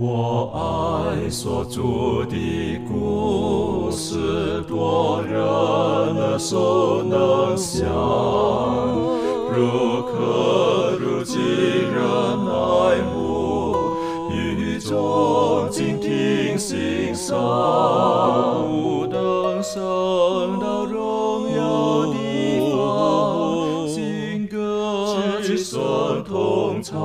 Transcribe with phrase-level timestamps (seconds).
[0.00, 7.84] 我爱所著的故事，多人耳熟能详，
[9.52, 12.00] 如可如今人
[12.46, 13.74] 爱慕，
[14.30, 17.36] 与众静听欣赏，
[18.70, 22.14] 不等升到荣耀的
[22.70, 24.54] 方，新歌
[25.42, 26.96] 齐声同唱。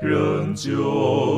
[0.00, 0.70] 仍旧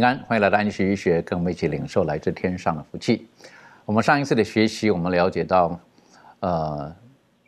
[0.00, 3.28] 平安，欢迎来到安息医学，跟我们一起领受来自天上的福气。
[3.84, 5.78] 我们上一次的学习，我们了解到，
[6.38, 6.90] 呃，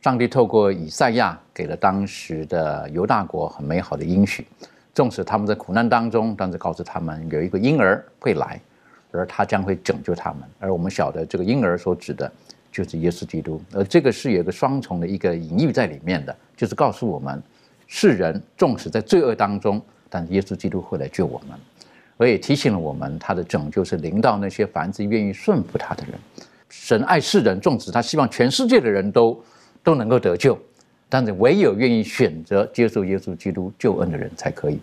[0.03, 4.47] 上帝透过以赛亚给了当时的犹大国很美好的应许，
[4.93, 8.61] 纵使他们在苦难当中，但是告诉他们有一个婴儿会来，
[9.13, 10.43] 而他将会拯救他们。
[10.59, 12.31] 而我们晓得这个婴儿所指的
[12.71, 17.43] 就是耶稣基督，而这个是有一个双重的一个隐喻在里面的，就是告诉我们，
[17.87, 19.81] 世人纵使在罪恶当中，
[20.11, 21.59] 但耶稣基督会来救我们。
[22.23, 26.15] 而也提醒了我们，他的拯救是临到那些凡是愿意顺服他的人。
[26.69, 29.39] 神爱世人，纵使他希望全世界的人都
[29.83, 30.59] 都能够得救，
[31.09, 34.79] 但是唯有愿意选择接受耶稣基督救恩的人才可以。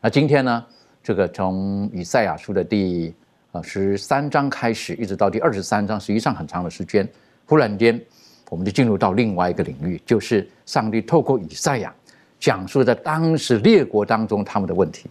[0.00, 0.64] 那今天呢，
[1.02, 3.14] 这个从以赛亚书的第
[3.52, 7.08] 呃十三章开始，一直到第二十三章，实际上很长的时间，
[7.46, 8.00] 忽然间
[8.48, 11.94] 我们就进入到另外一个领域，就是上帝透过以赛亚
[12.40, 15.08] 讲述在当时列国当中他们的问题。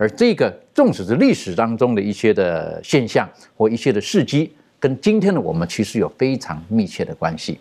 [0.00, 7.60] 而这个，纵使是历史当中的一些的现象或一些的事迹，跟今天的我们其实有非常密切的关系。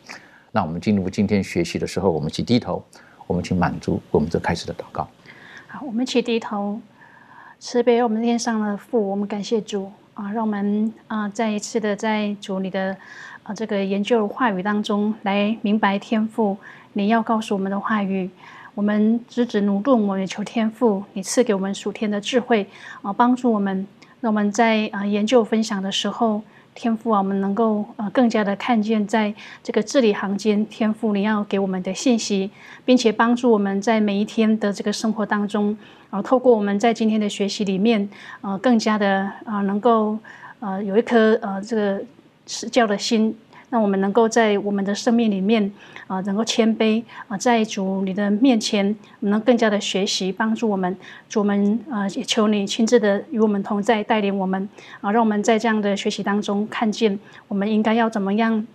[0.54, 2.82] 那我们进入今天学习的时候，我们去低头，
[3.28, 5.06] 我们去满足我们这开始的祷告。
[5.68, 6.80] 好，我们一起低头，
[7.60, 12.96] 慈悲我们天上的父，我们感谢主啊，让我们啊再一次的在主你的
[13.44, 16.56] 啊这个研究话语当中来明白天赋
[16.94, 18.30] 你要告诉我们的话语。
[18.80, 22.66] 我们直指努力，我们求天赋，你赐给我们属天的智慧
[23.02, 23.86] 啊，帮助我们，
[24.22, 26.42] 让我们在啊研究分享的时候，
[26.74, 32.52] 天赋啊，我们能够呃更加的看见在这个字里行间，天赋你要给我们的信息，
[32.86, 35.78] 并且帮助我们在每一天的这个生活当中
[36.10, 38.10] 啊，透过我们在今天的学习里面
[38.40, 40.18] 呃，更加的啊能够
[40.62, 42.02] 呃有一颗呃这个
[42.48, 43.36] 施教的心。
[43.70, 45.72] 让我们能够在我们的生命里面
[46.08, 50.98] 啊，能够谦卑啊，在主你的面前，能更加的学习，帮助我们。
[51.28, 54.68] 主们啊，也求你亲自的与我们同在，带领我们
[55.02, 58.66] 啊，让我们在这样的学习当中看见我们应该要怎么样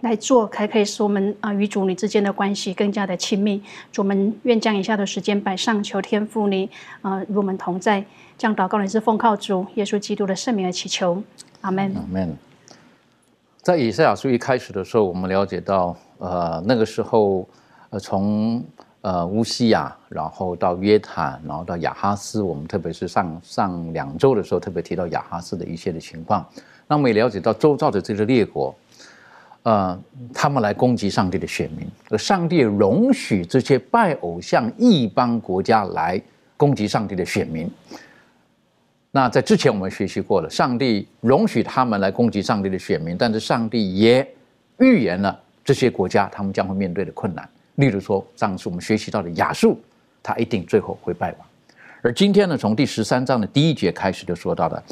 [0.00, 3.62] 来做，才可以使我们啊与主你之间的关系更加的亲密。
[3.92, 6.68] 主们愿将以下的时间摆上，求天父你
[7.02, 8.04] 啊与我们同在。
[8.36, 11.22] 这样祷告，你是奉靠主耶稣基督的圣名而祈求，
[11.60, 11.94] 阿门。
[11.94, 12.36] 阿门。
[13.64, 17.48] 在以赛亚书一开始的时候，我们了解到，呃，那个时候，
[17.88, 18.62] 呃，从
[19.00, 26.46] 呃乌西亚，然后到约坦，然后到亚哈斯，我们特别是上上两周的时候，特别提到亚哈斯的一些的情况。
[26.86, 28.74] 那我们也了解到周遭的这些列国，
[29.62, 29.98] 呃，
[30.34, 36.20] 他们来攻击上帝的选民，而上帝容许这些拜偶像异邦国家来
[36.58, 37.66] 攻击上帝的选民。
[39.16, 44.28] 那在之前我们学习过了，上帝容许他们来攻击上帝的选民，但是上帝也
[44.80, 47.48] 预言了这些国家他们将会面对的困难。
[47.76, 49.80] 例如说，上次我们学习到的亚述，
[50.20, 51.46] 他一定最后会败亡。
[52.02, 54.82] 而今天呢，从第十三章的第一节开始就说到了，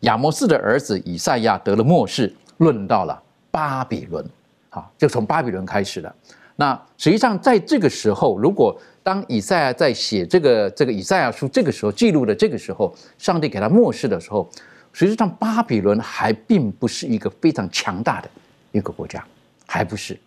[0.00, 4.22] 亚摩斯的儿子以赛亚得了末世，论到了巴比伦，
[4.68, 6.14] 好，就从巴比伦开始了。
[6.54, 14.48] 那实际上在这个时候，如果当以赛亚在写这个这个以赛亚书这个时候记录的这个时候，上帝给他漠视的时候，
[14.92, 18.30] 实际上巴比伦还并不是一个非常强大的
[18.72, 19.24] 一个国家，
[19.66, 20.18] 还不是。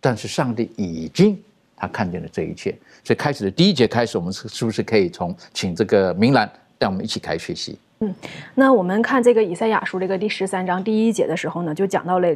[0.00, 1.38] 但是上帝已经
[1.76, 2.74] 他看见了这一切，
[3.04, 7.78] 所以开始的第一节开始，我们是是不是可以从请这个明兰带我们一起开始学习？
[8.02, 8.14] 嗯，
[8.54, 12.34] 那我们看这个以赛亚书这个第十三章第一节的时候呢，就讲到了，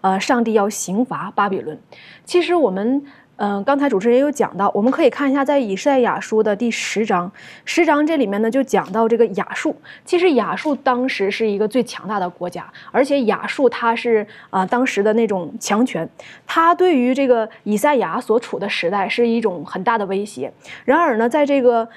[0.00, 1.78] 呃，上帝要刑罚巴比伦。
[2.24, 3.04] 其实我们
[3.36, 7.32] 嗯，刚才主持人也有讲到，我们可以看一下，在以赛亚书的第十章，
[7.64, 9.74] 十章这里面呢就讲到这个亚述。
[10.04, 16.08] 其实亚述当时是一个最强大的国家，而且亚述它是啊当时的那种强权，
[16.46, 20.52] 它对于这个以赛亚所处的时代是一种很大的威胁。
[20.84, 21.88] 然而呢，在这个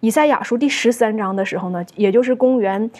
[0.00, 2.90] 以赛亚书第十三章的时候呢，也就是公元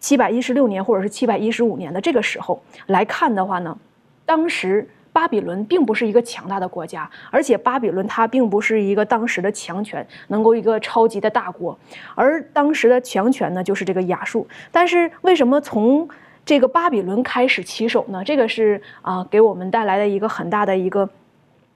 [0.00, 3.76] 七百一十六年或者是七百一十五年的这个时候来看的话呢，
[4.24, 4.88] 当时。
[5.14, 11.78] 巴比伦并不是一个强大的国家，而且巴比伦它并不是一个当时的强权，能够一个超级的大国，
[12.16, 14.44] 而当时的强权呢就是这个亚述。
[14.72, 16.08] 但是为什么从
[16.44, 18.24] 这个巴比伦开始起手呢？
[18.24, 21.08] 这个是啊给我们带来的一个很大的一个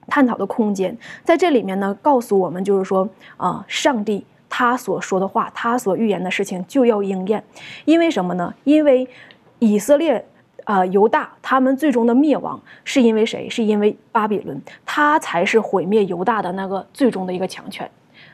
[0.07, 0.97] 探讨的空间。
[1.23, 3.07] 在这里面呢，告诉我们就是说
[3.37, 7.41] 啊，上帝他所说的话，他所预言的事情就要应验。
[7.85, 8.53] 因为什么呢？
[8.65, 9.07] 因为
[9.59, 10.25] 以色列。
[10.69, 13.49] 啊，犹大他们最终的灭亡是因为谁？
[13.49, 17.89] 是因为巴比伦，他才是毁灭犹大的那个最终的一个强权。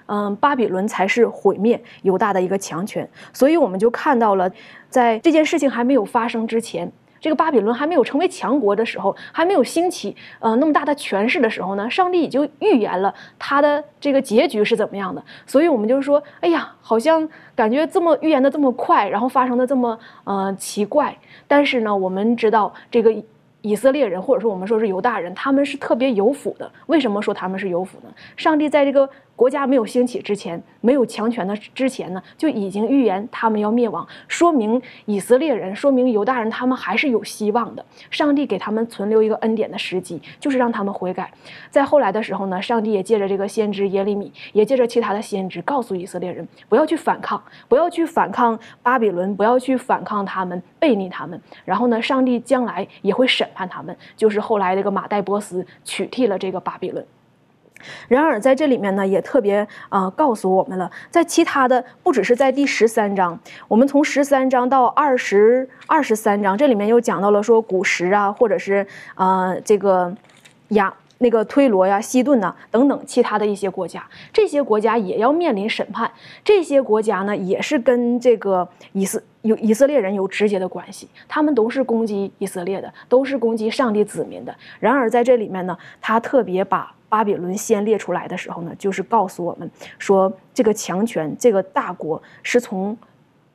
[0.07, 3.09] 嗯，巴比伦才是毁灭犹大的一个强权。
[3.31, 4.51] 所以我们就看到了，
[4.89, 6.91] 在这件事情还没有发生之前。
[7.25, 15.23] 这个巴比伦还没有成为强国的时候，还没有兴起呃那么大的权势的时候呢，上帝已经预言了他的这个结局是怎么样的。
[15.47, 21.17] 所以，我们就是说，哎呀，好像感觉这么预言的这么快，然后发生的这么呃奇怪。
[21.47, 23.11] 但是呢，我们知道这个。
[23.61, 26.71] 以色列人，或者说我们说是犹大人，他们是特别有福的。
[26.85, 28.13] 为什么说他们是有福呢？
[28.37, 37.83] 上帝在这个国家没有兴起之前，没有强权的之前呢，就已经预言他们要灭亡，说明以色列人，说明犹大人，他们还是有希望的。
[38.11, 41.31] 上帝给他们存留一个恩典的时机，就是让他们悔改。
[41.71, 51.41] 在后来的时候呢，上帝也借着这个先知耶利米，也借着其他的先知，告诉以色列人不要去反抗，不要去反抗巴比伦，不要去反抗他们，背逆他们。
[51.63, 53.45] 然后呢，上帝将来也会审。
[53.55, 57.05] 判他们就是后来这个马代波斯取替了这个巴比伦。
[58.07, 63.37] 然而在这里面呢，也特别啊告诉我们了，在其他的不只是在第十三章，
[63.67, 70.13] 我们从十三章到二十二十三章，这里面又讲到了说古时啊，或者是啊这个
[70.69, 76.11] 亚那个推罗呀、西顿呐等等其他的一些国家，这些国家也要面临审判。
[76.43, 84.53] 这些国家呢，也是跟这个以色有以色列人有直接的关系，他们都是攻击以色列的，都是攻击上帝子民的。
[84.79, 92.97] 然而在这里面呢，他特别把巴比伦先列出来的时候呢，就是告诉我们说，这个强权、这个大国是从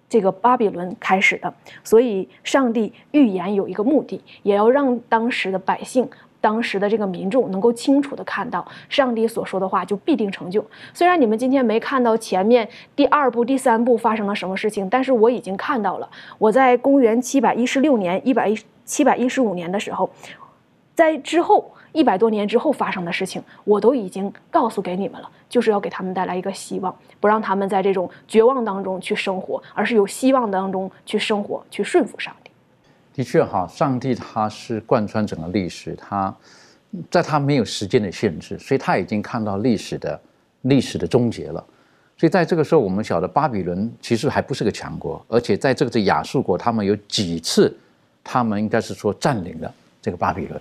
[0.09, 1.53] 这个巴比伦开始的。
[1.85, 6.09] 所以，上帝预言有一个目的，也要让当时的百姓。
[6.41, 10.65] 当时的这个民众能够清楚的看到上帝所说的话就必定成就。
[10.95, 12.67] 虽然你们今天没看到前面
[12.97, 16.09] 第二部、第三部发生了什么事情，但是我已经看到了。
[16.39, 20.09] 我在公元七百一十六年、一百一七百一十五年的时候，
[20.95, 32.51] 在之后一百多年之后发生的事情，我都已经告诉给你们了，就是要给他们带来一个希望，不让他们在这种绝望当中去生活，而是有希望当中去生活，去顺服上帝。
[33.13, 36.35] 的确哈，上帝他是贯穿整个历史，他
[37.11, 40.21] 在他没有时间的限制，所以他已经看到历史的
[40.63, 41.65] 历史的终结了。
[42.17, 47.75] 所以在这个时候，我们晓得巴比伦其实还不是个强国，而且在这个这亚述国，他们有几次，
[48.23, 50.61] 他们应该是说占领了这个巴比伦，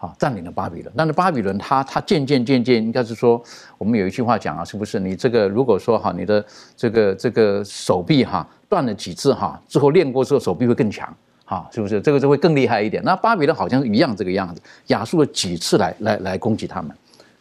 [0.00, 0.94] 好，占领了巴比伦。
[0.96, 3.42] 但是巴比伦他他渐渐渐渐，应该是说，
[3.76, 5.00] 我们有一句话讲啊，是不是？
[5.00, 6.44] 你这个如果说哈，你的
[6.76, 11.12] 这个这个手臂哈断了几次哈，之后练过之后手臂会更强。
[11.44, 13.02] 哈，是不是这个就会更厉害一点？
[13.02, 16.94] 那巴比伦好像一样这个样子，亚述了几次来来来攻击他们，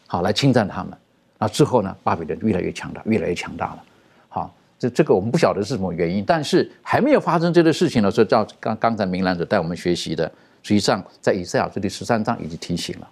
[0.08, 0.94] 好来侵占他们。
[1.38, 3.84] 那之后呢，巴比伦越来越强大，越来越强大了。
[4.30, 10.32] 好，这这个我们不晓得是什么原因，但是还没有发生这个事情的时候，照刚刚才明兰者带我们学习的，
[10.68, 13.10] 实际上在以赛亚书第十三章已经提醒了，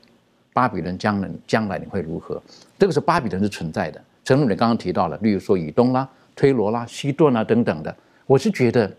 [0.51, 2.41] 巴比伦将来将来你会如何？
[2.77, 4.03] 这个是巴比伦是存在的。
[4.25, 7.95] 陈如你刚刚提到了，例如说以东啦、推罗啦、西顿啦等等的，
[8.25, 8.91] 我是觉得。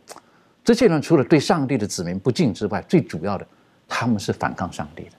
[0.65, 3.47] 这些人除了对上帝的子民不敬之外，最主要的，
[3.87, 5.13] 他们是反抗上帝的，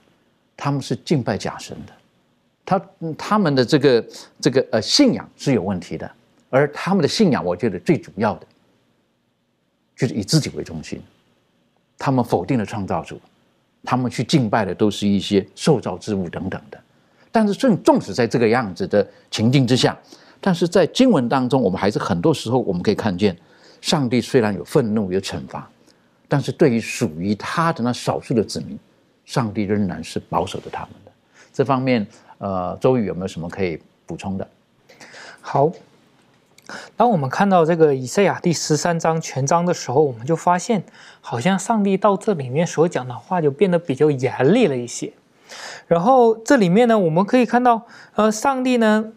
[0.54, 1.92] 他们是敬拜假神的，
[2.66, 2.82] 他
[3.16, 4.06] 他们的这个
[4.38, 6.10] 这个呃信仰是有问题的，
[6.50, 8.46] 而他们的信仰，我觉得最主要的，
[9.96, 11.00] 就是以自己为中心，
[11.96, 13.18] 他们否定了创造主，
[13.90, 16.78] 他们去敬拜的都是一些受造之物等等的，
[17.32, 19.96] 但是正纵使在这个样子的情境之下，
[20.42, 23.34] 但是在经文当中，我们还是很多时候我们可以看见。
[23.80, 25.66] 上帝虽然有愤怒有惩罚，
[26.28, 28.78] 但是对于属于他的那少数的子民，
[29.24, 31.12] 上帝仍然是保守着他们的。
[31.50, 34.46] 这方面，呃，周瑜有没有什么可以补充的？
[35.40, 35.72] 好，
[36.96, 40.82] 当我们看到这个以赛亚第十三章全章的时候，我们就发现，
[41.20, 45.12] 好像上帝到这里面所讲的话就变得比较严厉了一些。
[45.86, 49.12] 然后这里面呢，我们可以看到，呃，上帝呢，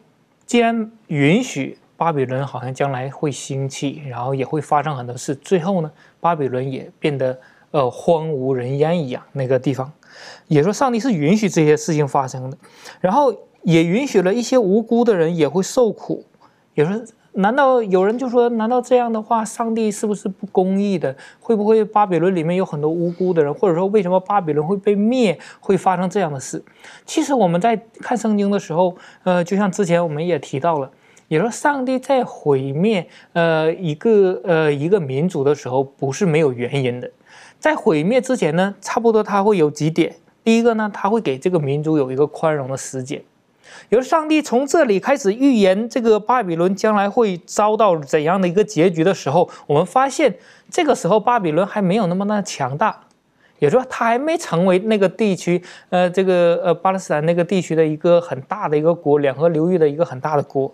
[0.46, 5.92] 既然允许巴比伦好像将来会兴起，然后也会发生很多事，最后呢，
[6.22, 7.38] 巴比伦也变得
[7.72, 9.92] 呃荒无人烟一样，那个地方，
[10.48, 12.58] 也说上帝是允许这些事情发生的，
[13.02, 16.24] 然后也允许了一些无辜的人也会受苦，
[16.76, 17.02] 也说。
[17.34, 21.16] 难道有人就说，难道这样的话，上帝是不是不公义的？
[21.40, 23.54] 会不会巴比伦里面有很多无辜的人？
[23.54, 26.62] 或者说，为什么巴比伦会被灭，会发生这样的事？
[27.06, 30.92] 其实我们在看圣经的时候，呃，就像之前我们也提到了，
[31.30, 37.10] 也说上帝在毁灭呃一个呃一个民族的时候，不是没有原因的。
[37.60, 40.14] 在毁灭之前呢，差不多他会有几点。
[40.44, 43.22] 第一个呢，他会给这个民族有一个宽容的时间。
[43.90, 50.36] 由上帝从这里开始预言这个巴比伦将来会遭到怎样的一个结局的时候，我们发现
[50.70, 53.02] 这个时候巴比伦还没有那么那强大，
[53.60, 60.74] 也就是说他还没成为那个地区，呃，这个呃巴勒斯坦那个地区的一个很大的一个国，两河流域的一个很大的国，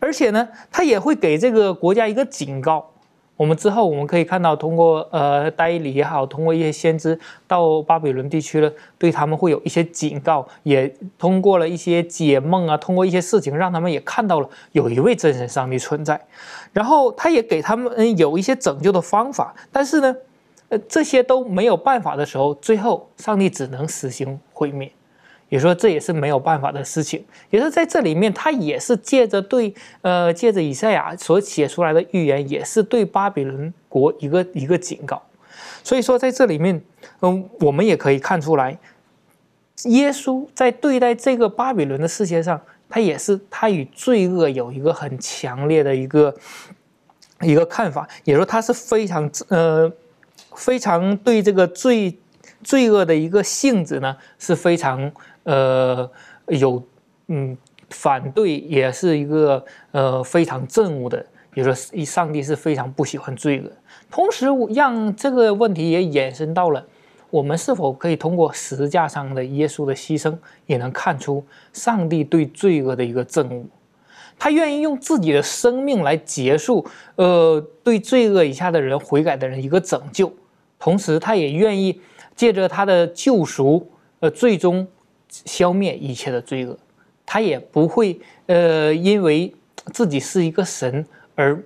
[0.00, 2.90] 而且呢，他也会给这个国家一个警告。
[3.38, 7.16] 我们之后我们可以看到，通过呃代理也好，通过一些先知
[7.46, 16.20] 到巴比伦地区了，对他们会有一些警告，也通过了一些解梦啊，通过一些事情让他们也看到了有一位真神上帝存在，
[16.72, 20.16] 然后他也给他们有一些拯救的方法，但是呢，
[20.70, 24.90] 呃这些都没有办法的时候，最后上帝只能实行毁灭。
[25.48, 35.22] 也说这也是没有办法的事情，也是在这里面，他也是借着对呃借着以赛亚所写出来的预言，也是对巴比伦国一个一个警告。
[35.82, 36.82] 所以说在这里面，
[37.22, 38.78] 嗯，我们也可以看出来，
[39.84, 46.34] 耶稣在对待这个巴比伦的世界上，他也是他与罪恶有一个很强烈的一个
[47.40, 49.90] 一个看法，也说他是非常呃
[50.54, 52.18] 非常对这个罪
[52.62, 55.10] 罪恶的一个性质呢是非常。
[55.44, 56.10] 呃，
[56.48, 56.82] 有
[57.28, 57.56] 嗯
[57.90, 63.70] 反对，也是一个呃非常憎恶的，比如说，上帝是非常不喜欢罪恶。
[64.10, 66.86] 同时，让这个问题也延伸到了，
[67.30, 71.42] 我们是否可以通过十字架上的耶稣的牺牲，也能看出
[71.72, 73.64] 上帝对罪恶的一个憎恶。
[74.38, 80.32] 他愿意用自己的生命来结束，呃，对罪恶以下的人悔改的人一个拯救。
[80.78, 82.00] 同时，他也愿意
[82.36, 83.90] 借着他的救赎，
[84.20, 84.86] 呃，最终。
[85.28, 86.76] 消灭一切的罪恶，
[87.24, 89.54] 他也不会呃，因为
[89.92, 91.62] 自己是一个神而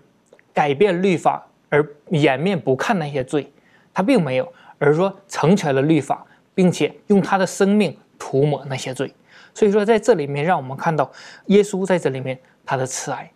[0.53, 3.51] 改变律法，而掩面不看那些罪，
[3.95, 9.13] 他并没有，而是说成全了律法，并且用他的生命涂抹那些罪。
[9.55, 11.11] 所以说，在这里面，让我们看到
[11.47, 13.31] 耶稣在这里面他的慈爱。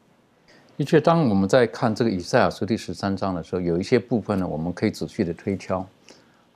[0.76, 5.87] 的确，当我们在看这个以赛亚书第十三章的时候，有一些部分呢，我们可以仔细的推敲。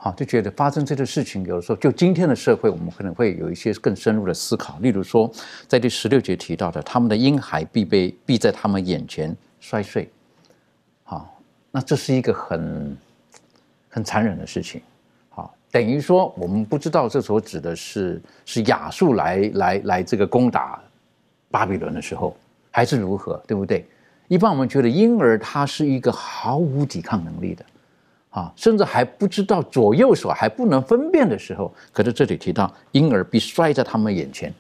[0.03, 4.79] 好，就觉得发生这个事情，有的时候就今天的社会，我们可能会有一些更深入的思考。
[4.79, 5.31] 例如说，
[5.69, 10.11] 在第十六节提到的，他们的婴孩必被必在他们眼前摔碎。
[11.03, 11.39] 好，
[11.71, 12.97] 那这是一个很
[13.91, 14.81] 很残忍的事情。
[15.29, 20.81] 好，等于说我们不知道这所指的是是亚述来来来这个攻打
[21.51, 22.35] 巴比伦的时候，
[22.71, 23.87] 还是如何，对不对？
[24.29, 27.63] 一般我们觉得婴儿他是一个毫无抵抗能力的。
[28.31, 34.55] 啊，甚至还不知道左右手还不能分辨的时候，可是这里提到婴儿必摔在他们眼前，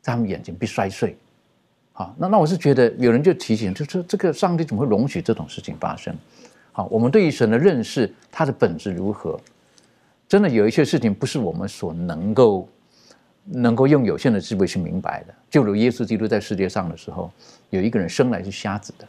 [0.00, 1.16] 在他们眼睛必摔碎。
[1.94, 6.14] 好，那那我是觉得有人就提醒，就说这个上帝怎么会容许这种事情发生？
[6.70, 9.40] 好，我们对于神的认识，它的本质如何？
[10.28, 12.68] 真的有一些事情不是我们所能够
[13.44, 15.34] 能够用有限的智慧去明白的。
[15.50, 17.30] 就如耶稣基督在世界上的时候，
[17.70, 19.06] 有一个人生来是瞎子的，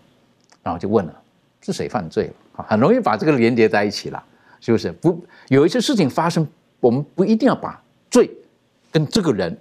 [0.62, 1.22] 然后就问了。
[1.62, 2.34] 是谁犯罪了？
[2.56, 4.24] 很容易把这个连接在一起了，
[4.62, 4.92] 是不是？
[4.92, 6.48] 不，有一些事情发生，
[6.80, 7.82] 我们不一定要把
[8.12, 8.30] 罪
[8.92, 9.58] 跟这个人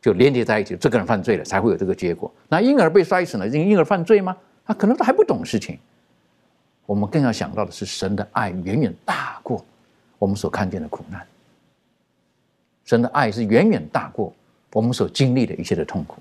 [0.00, 0.74] 就连接在一起。
[0.76, 2.32] 这个人犯罪了，才会有这个结果。
[2.48, 4.36] 那婴儿被摔死了，因婴儿犯罪吗？
[4.64, 5.78] 他可能都还不懂事情。
[6.86, 9.64] 我们更要想到的是，神的爱远远大过
[10.18, 11.26] 我们所看见的苦难。
[12.84, 14.32] 神的爱是远远大过
[14.72, 16.16] 我们所经历的一切的痛苦。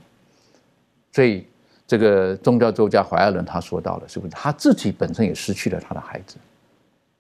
[1.14, 1.48] 所以。
[1.88, 6.36] 这个宗教作家怀爱伦他说到了，是不是他自己本身也失去了他的孩子？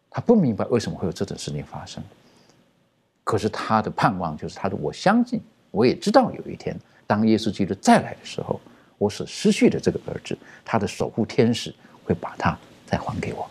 [0.09, 2.03] 他不明白为什么会有这种事情发生。
[3.23, 5.39] 可是他的盼望就是他的，我相信，
[5.71, 8.59] 我也知道有一天，当耶稣基督再来的时候，
[8.97, 13.49] 我所失去的这个儿子，他的守护天使会把他再还给我。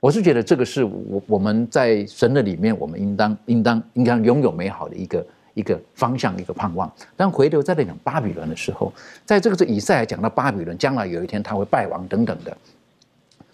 [0.00, 5.24] 我是觉得这个是我我们在神的里面，我们应当应当应当拥有美好的一个。
[5.60, 6.90] 一个方向，一个盼望。
[7.16, 8.92] 但回头再来讲巴比伦的时候，
[9.24, 12.50] 在这个是以赛讲到巴比伦将来有一天他会败亡等等的。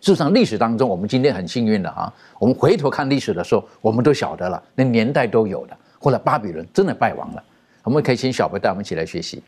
[0.01, 7.43] 事实上，历史当中我们今天很幸运的啊，我们回头看历史的时候，我们都晓得了，那年代都有的后来巴比伦真的败亡了。
[7.83, 9.43] 我们可以请小白带我们一起来学习。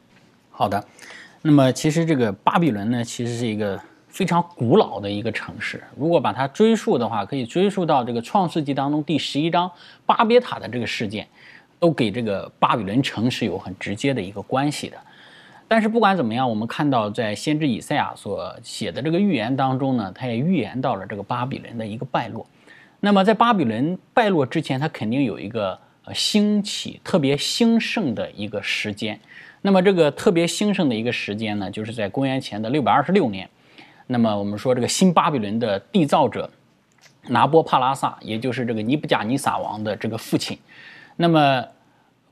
[0.50, 0.82] 好的，
[1.42, 5.80] 那么其实这个巴比伦呢，其实是一个非常古老的一个城市。
[5.96, 9.70] 如果把它追溯的话，可以追溯到这个创世纪当中第十一章
[10.06, 11.28] 巴别塔的这个事件，
[11.78, 14.96] 都给这个巴比伦城是有很直接的一个关系的。
[15.66, 22.46] 但是不管怎么样，我们看到在先知以赛亚所写的这个预言当中呢，他也预言到了这个巴比伦的一个败落。
[23.00, 29.20] 那么在巴比伦败落之前，他肯定有一个呃兴起、特别兴盛的一个时间。
[29.60, 33.48] 那么这个特别兴盛的一个时间呢，就是在公元前的六百二十六年。
[34.06, 36.50] 那么我们说这个新巴比伦的缔造者
[37.26, 40.58] 拿波帕拉萨，也就是这个尼布甲尼撒王的这个父亲。
[41.20, 41.64] 那么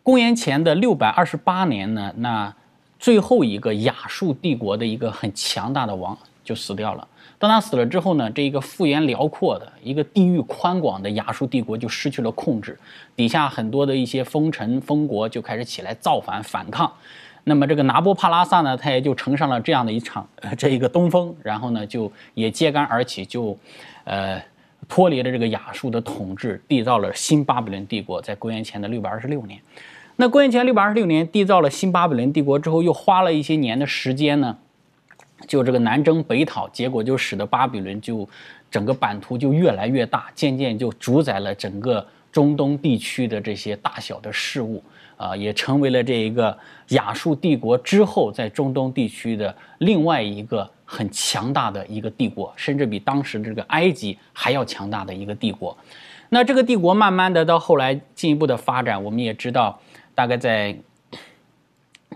[0.05, 2.55] 公元前的六百二十八年呢，那
[2.99, 7.07] 最后一个亚述帝国的一个很强大的王就死掉了。
[7.39, 12.79] 当他死了之后呢，这一个幅员辽阔的一个地域宽广的亚述帝国就失去了控制，
[13.17, 16.91] 底下很多的一些封臣封国就开始起来造反反抗。
[17.45, 20.27] 那么这个拿波帕拉萨呢，他也就乘上了这样的一场
[20.57, 23.59] 这一个东风，然后呢就也揭竿而起，就
[24.05, 24.41] 呃
[24.89, 29.61] 脱离了这个亚述的统治，缔造了新巴比伦帝国，在公元前的六百二十六年。
[30.17, 34.57] 那公元前六百二十六年缔造了新巴比伦帝国之后，又花了一些年的时间呢。
[35.47, 38.27] 就这个南征北讨，结果就使得巴比伦就
[38.71, 44.83] 整个版图就越来越大，渐渐就主宰了整个中东地区的这些大小的事物，
[45.17, 46.57] 啊，也成为了这一个
[46.89, 55.77] 亚述帝国之后在中东地区的另外一个很强大的一个帝国，甚至比当时这个埃及还要强大的一个帝国。
[56.29, 59.81] 那这个帝国慢慢的到后来进一步的发展，我们也知道，
[60.15, 60.77] 大概在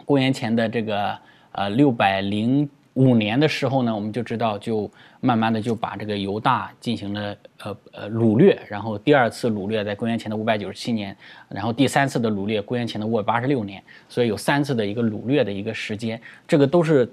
[0.05, 1.17] 公元前的这个
[1.53, 2.69] 呃六百零。
[3.01, 4.91] 五年的时候呢，我们就知道，就
[5.21, 11.17] 慢慢的就把这个犹大进行了呃呃掳掠，然后第二次掳掠在公元前的五百九十七年，
[11.49, 17.11] 然后第三次的掳掠公元前的五百八十六年，所以有三次的一个掳掠的一个时间，这个都是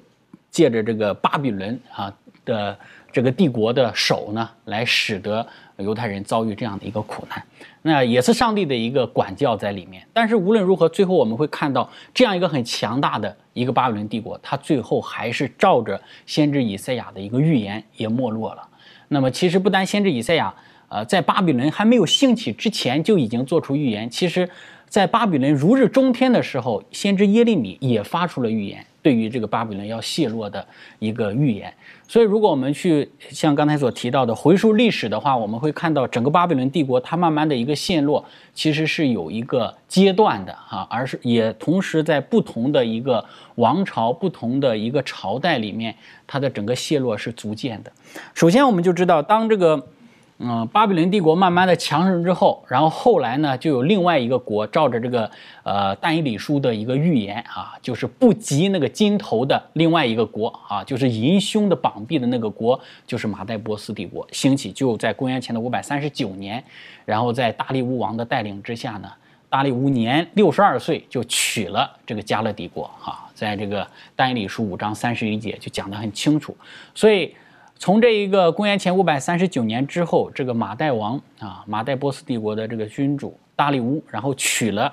[0.51, 2.13] 借着这个巴比伦啊
[2.47, 2.75] 的
[3.11, 5.45] 这个帝国的手呢，来使得
[5.77, 7.43] 犹太人遭遇这样的一个苦难。
[7.81, 18.67] 那也是上帝的一个管教在里面，但是无论如何，最后我们会看到这样一个很强大的一个巴比伦帝国，它最后还是照着先知以赛亚的一个预言也没落了。
[19.09, 20.53] 那么其实不单先知以赛亚，
[20.89, 24.49] 呃，在巴比伦还没有兴起之前就已经做出预言，其实，
[24.89, 28.85] 在巴比伦如日中天的时候，先知耶利米也发出了预言。
[29.07, 30.67] 对于这个巴比伦要陷落的
[30.99, 31.73] 一个预言，
[32.09, 43.23] 所以如果我们去像刚才所提到的回溯历史的话，我们会看到整个巴比伦帝国它慢慢的一个陷落，其实是有一个阶段的哈，而是也同时在不同的一个
[43.55, 45.95] 王朝、不同的一个朝代里面，
[46.27, 47.91] 它的整个陷落是逐渐的。
[48.33, 49.87] 首先，我们就知道当这个。
[50.39, 55.27] 嗯，巴比伦帝国慢慢的强盛之后，然后后来呢，就有另外一个国照着这个
[55.63, 66.63] 呃但以理书的一个预言啊，就是不及那个金头的另外一个国啊，就是银胸的绑臂的那个国，就是马代波斯帝国兴起，就在公元前的五百三十九年，
[67.03, 69.11] 然后在大力乌王的带领之下呢，
[69.49, 76.55] 大力乌年六十二岁就取了这个加勒底国啊，在这个但以理书五章三十一节就讲得很清楚，
[76.93, 77.33] 所以。
[77.79, 84.91] 从这一个公元前五百三十九年之后，这个马代王啊，马代波斯帝国的这个君主大力乌，然后娶了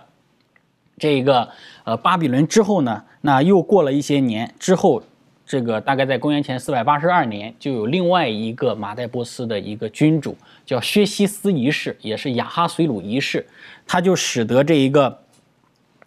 [0.99, 1.49] 这个
[1.85, 5.03] 呃巴比伦之后呢，那又过了一些年之后，
[5.47, 13.47] 这个大概在公元前四百八十二年，就有另外一个马代波斯的一个君主叫薛西斯一世，也是雅哈随鲁一世，
[13.87, 15.19] 他就使得这一个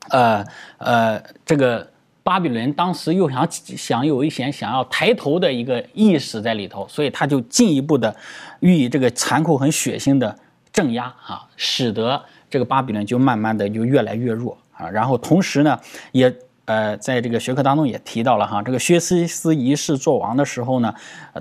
[0.10, 0.46] 呃
[0.78, 1.90] 呃这个。
[2.28, 8.14] 巴比伦当时又想想有一些想要抬头的一个意识在里头，所以他就进一步的
[8.60, 10.38] 予以这个残酷、很血腥的
[10.74, 14.90] 镇压啊，使得这个巴比伦就慢慢的就越来越弱啊。
[14.90, 15.80] 然后同时呢，
[16.12, 16.36] 也
[16.66, 20.94] 呃在这个学科当中也提到了哈，这个薛西斯一世做王的时候呢，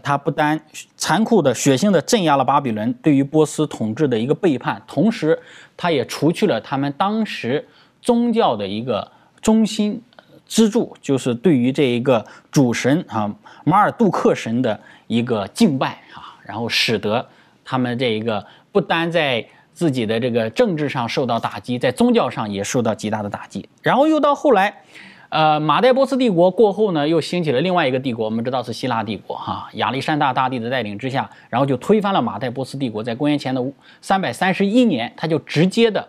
[0.05, 0.61] 他不单
[0.97, 5.37] 残酷的、血腥的镇压了巴比伦对于波斯统治的一个背叛，同时
[5.77, 7.67] 他也除去了他们当时
[8.01, 9.11] 宗教的一个
[9.43, 10.01] 中心。
[10.47, 14.79] 支柱就是对于这一个主神啊马尔杜克神的
[15.09, 17.27] 一个敬拜啊，然后使得
[17.65, 23.69] 他们这一个不单在自己的这个政治上受到打击，在宗教上也受到极大的打击。
[23.83, 24.83] 然后又到后来，
[25.29, 33.63] 呃，马代波斯帝国过后呢，又兴起了另外一个帝国，我们知道是希腊帝国哈，亚历山大大帝的带领之下，然后就推翻了马代波斯帝国，在公元前的
[34.01, 36.09] 三百三十一年，他就直接的。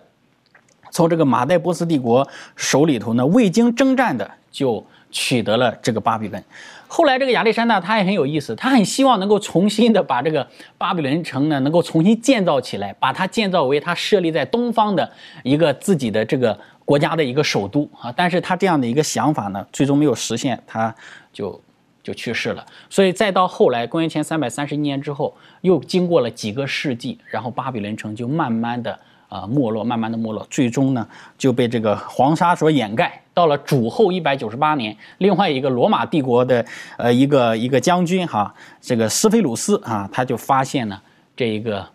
[0.98, 6.44] 从这个马代波斯帝国手里头呢，未经征战的就取得了这个巴比伦。
[6.88, 15.08] 后来这个亚历山大他也很有意思，他很希望能够重新的把这个巴比伦城呢能够重新建造起来，把它建造为他设立在东方的
[15.44, 18.12] 一个自己的这个国家的一个首都啊。
[18.18, 20.96] 但是他这样的一个想法呢，最终没有实现，他
[21.32, 21.62] 就
[22.02, 22.66] 就去世了。
[22.90, 29.00] 所以再到后来，公元前三百三十一年之后，又经过了几个世纪，然后巴比伦城就慢慢的。
[29.30, 33.22] 啊，没落，慢慢的没落，最终呢就被这个黄沙所掩盖。
[33.34, 36.66] 到了主后一百九十八年，另外一个罗马帝国的
[36.98, 41.00] 呃一个一个将军哈，这个斯菲鲁斯啊，他就发现呢
[41.36, 41.86] 这一个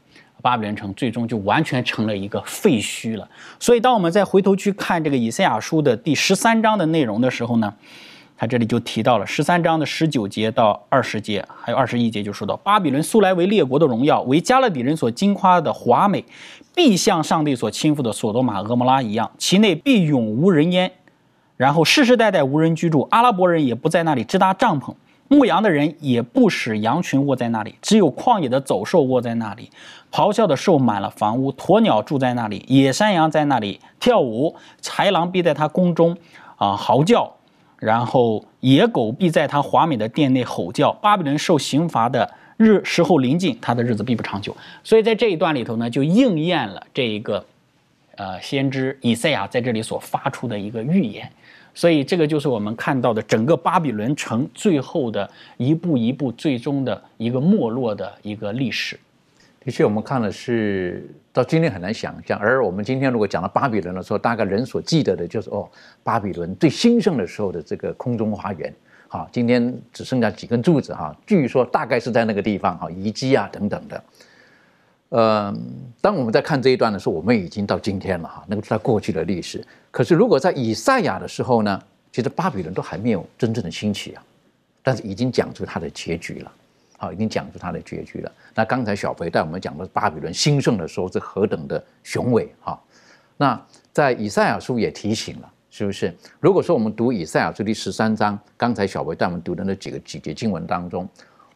[0.41, 3.29] 巴比伦城最终就完全成了一个废墟了。
[3.59, 7.75] 所以当我们再回头去看这个以赛亚书的第十三章的内容的时候呢。
[8.43, 16.25] 他这里就提到了十三章的十九节到二十节，还有二十一节，就说到巴比伦素来为列国的荣耀，为加勒底人所惊夸的华美，
[16.75, 20.91] 必像上帝所倾覆的索多玛、俄摩拉一样，其内必永无人烟，
[21.57, 24.93] 然后世世代代无人居住，阿拉伯人也不在那里支搭帐篷，
[25.29, 29.71] 牧羊的人也不使羊群卧在那里，只有旷野的走兽卧在那里，
[30.11, 36.17] 咆哮的兽满了房屋，鸵鸟住在那里，野山羊在那里跳舞，豺狼必在他宫中
[36.57, 37.33] 啊嚎叫。
[37.83, 40.93] 然后野狗必在他华美的殿内吼叫。
[40.93, 44.57] 巴比伦受刑罚的日时候临近，他的日子必不长久。
[44.85, 47.45] 所以在这一段里头呢，就应验了这一个，
[48.15, 51.29] 呃，先知以赛亚在这里所发出的一个预言。
[51.75, 58.97] 所以这个就是我们看到的整个巴比伦城最后的一步一步最终的一个没落的一个历史。
[59.65, 62.37] 的确，我们看的是到今天很难想象。
[62.39, 65.69] 而我们今天如果讲到巴比伦的时候，大概人所记得的就是哦，
[66.03, 68.75] 巴比伦最兴盛的时候的这个空中花园。
[69.07, 74.05] 好，今天只剩下几根柱子哈，据说大概是在那个地方哈，遗迹啊等等的。
[75.11, 75.55] 呃，
[76.01, 79.65] 当我们在看这一段的时候，我们已经到今天了哈，那个是在过去的历史。
[79.93, 84.25] 可是如果在以赛亚的时候呢，其实巴比伦都还没有真正的兴起啊，
[84.83, 86.51] 但是已经讲出它的结局了。
[86.97, 88.33] 好，已经讲出它的结局了。
[88.55, 92.79] 那刚才小培带我们讲的巴比伦兴盛的时候是何等的雄伟哈。
[93.37, 93.61] 那
[93.93, 96.15] 在以赛亚书也提醒了，是不是？
[96.39, 101.09] 如果说我们读以赛亚书第十三章，刚才小培带我们读的那几个几节经文当中，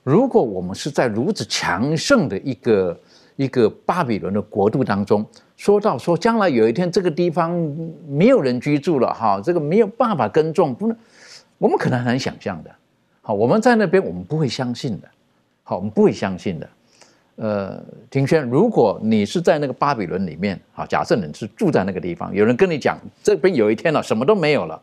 [0.03, 3.01] 如果我们是在如此强盛的一个
[3.37, 5.25] 一个巴比伦的国度当中，
[5.57, 7.51] 说到说将来有一天这个地方
[8.09, 10.97] 没有人居住了哈，这个没有办法耕种，不能，
[11.59, 12.71] 我们可能很难想象的。
[13.21, 15.09] 好，我们在那边我们不会相信的。
[15.63, 16.69] 好，我们不会相信的。
[17.37, 24.81] 呃，庭轩，如果你是在那个巴比伦里面，好，假设你是住在那个地方，有人跟你讲这边有一天了，什么都没有了，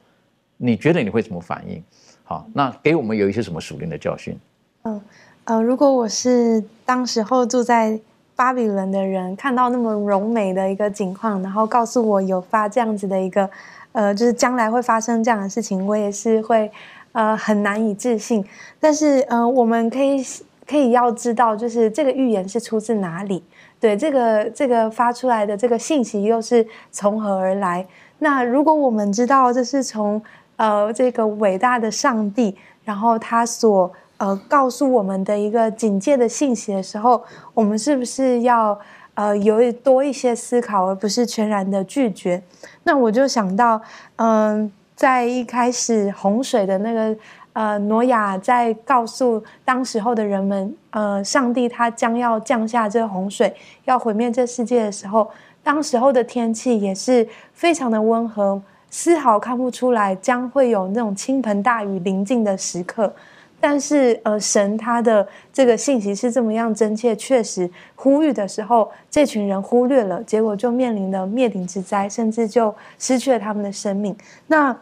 [0.57, 1.83] 你觉得你会怎么反应？
[2.23, 4.37] 好，那给我们有一些什么属灵的教训？
[4.83, 5.01] 嗯
[5.45, 7.99] 呃，如果我是当时候住在
[8.35, 13.49] 巴比伦的人，看到那么柔美的一个景况，然后告诉我有发这样子的一个，
[13.93, 16.71] 呃，就是将来会发生这样的事情，我也是会
[17.13, 18.45] 呃很难以置信。
[18.79, 20.23] 但是呃，我们可以。
[20.65, 23.43] 可以要知道，就是这个预言是出自哪里？
[23.79, 27.85] 对，这个这个发出来的这个信息又是从何而来？
[28.19, 30.21] 那如果我们知道这是从
[30.55, 37.21] 呃这个伟大的上帝，然后他所呃告诉我们的一个警戒的信息的时候，
[37.53, 38.79] 我们是不是要
[39.15, 42.41] 呃有多一些思考，而不是全然的拒绝？
[42.83, 43.81] 那我就想到，
[44.15, 47.13] 嗯，在一开始洪水的那个。
[47.53, 55.29] 呃，挪亚在告诉当时候的人们，呃，上帝他将要降下这洪水，要毁灭这世界的时候，
[55.63, 63.13] 当时候的天气也是非常的温和，丝毫看不出来将会有那种倾盆大雨临近的时刻。
[63.59, 74.13] 但是，呃，神他的这个信息是这么样真切，确实呼吁的时候，这群人忽略了，结果就面临了灭顶之灾，甚至就失去了他们的生命。
[74.47, 74.75] 那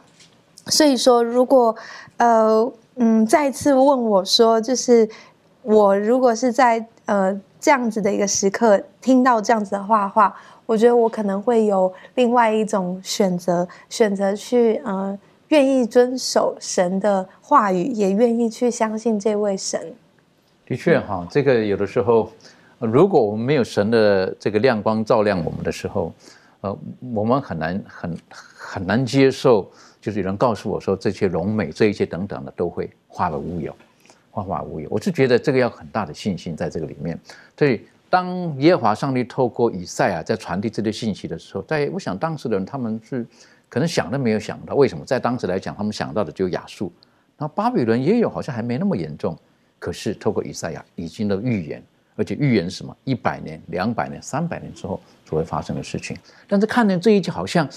[0.65, 1.75] 所以说，如果
[2.21, 5.09] 呃，嗯，再次问我说，就是
[5.63, 10.31] 我如果是在呃这样子的一个时刻听到这样子的话话，
[10.67, 19.91] 我觉得我可能会有另外一种选择，选择去呃愿意遵守神的话语，也愿意去相信这位神。
[20.67, 22.29] 的确哈，这个有的时候，
[22.77, 26.13] 如果我们没有神的这个亮光照亮我们的时候，
[26.61, 26.77] 呃，
[27.13, 29.69] 我们很难很很难接受。
[29.99, 33.75] 就是有人告诉我说，这些荣美，这一切等等的，都会化为乌有，
[34.31, 34.89] 化化乌有。
[34.89, 37.19] 我是觉得这个要很大的信心在这个里面。
[37.55, 38.27] 所以，当
[38.59, 43.23] 耶和华上帝透过以赛亚在传递这些信息的时候，在我想当时的人他们是
[43.69, 46.91] 可能想都没有想到，为什么在当时来讲，他们想到的就亚述，
[47.37, 49.37] 那巴比伦也有，好像还没那么严重。
[49.77, 51.83] 可是透过以赛亚已经的预言，
[52.15, 54.99] 而且预言什么一百年、两百年、三百年之后
[55.31, 56.15] 所会发生的事情。
[56.47, 57.67] 但是看见这一集，好像。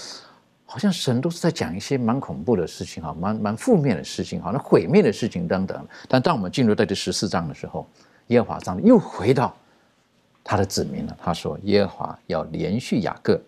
[0.67, 5.87] 好像神都是在讲一些蛮恐怖的事情哈，蛮蛮负面的事情，好像毁灭的事情等等。
[6.09, 7.87] 但当我们进入到第十四章的时候，
[8.27, 9.55] 耶和华上又回到
[10.43, 11.15] 他的子民了。
[11.21, 13.39] 他说：“耶和华要连续雅各，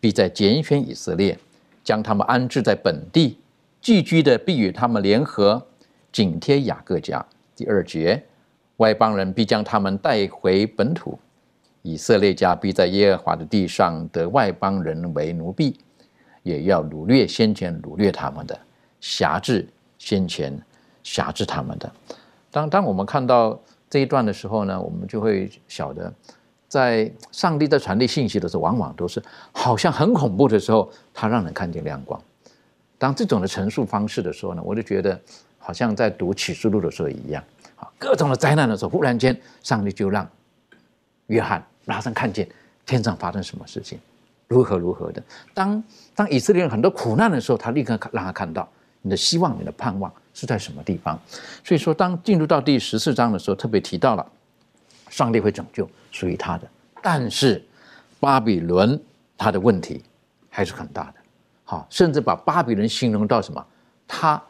[0.00, 1.38] 必在拣选以色列，
[1.84, 3.38] 将他们安置在本地，
[3.82, 5.64] 寄居的必与他们联合，
[6.10, 8.24] 紧贴雅各家。”第二节，
[8.78, 11.18] 外邦人必将他们带回本土，
[11.86, 15.78] 以色列家必在耶和华的地上得外邦人为奴婢。
[16.42, 18.56] 也要掳掠先前掳掠他们的，
[19.00, 19.66] 辖制
[19.98, 20.56] 先前
[21.02, 21.90] 辖制他们的。
[22.52, 26.12] 当当我们看到这一段的时候呢，我们就会晓得，
[26.68, 29.20] 在上帝在传递信息的时候，往往都是
[29.50, 32.20] 好像很恐怖的时候，他让人看见亮光。
[32.96, 35.20] 当这种的陈述方式的时候呢，我就觉得
[35.58, 37.42] 好像在读启示录的时候一样，
[37.74, 40.24] 啊，各种的灾难的时候，忽然间上帝就让
[41.26, 42.46] 约翰马上看见
[42.84, 43.98] 天上发生什么事情。
[44.48, 45.22] 如何如何的？
[45.54, 45.82] 当
[46.14, 48.68] 当以色列人很多苦难的时候，他立刻让他看到
[49.02, 51.18] 你的希望、你的盼望是在什么地方。
[51.64, 54.24] 所以说，当进入到第十四章的时候，特别提到了
[55.08, 56.68] 上帝会拯救属于他的。
[57.02, 57.64] 但是
[58.20, 59.00] 巴比伦
[59.36, 60.02] 他的问题
[60.48, 61.14] 还是很大的，
[61.64, 63.64] 好，甚至把巴比伦形容到什么？
[64.06, 64.40] 他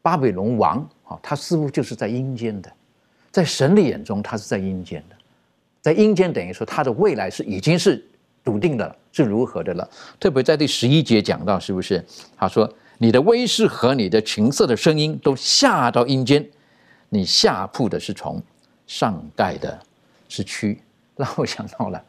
[0.00, 2.72] 巴比伦王，好，他似乎就是在阴间的，
[3.30, 5.16] 在神的眼中，他是在阴间的，
[5.86, 8.04] 在阴间等于说他的未来是已经是。
[8.46, 9.90] 笃定的了是如何的了？
[10.20, 12.00] 特别在第十一节讲到，是不是？
[12.36, 16.48] 他说：“你的威势和你的琴瑟的声音都下到阴间，
[17.08, 18.40] 你下铺的是虫，
[18.86, 19.76] 上盖的
[20.28, 20.78] 是蛆。
[21.18, 22.00] ”让我想到了，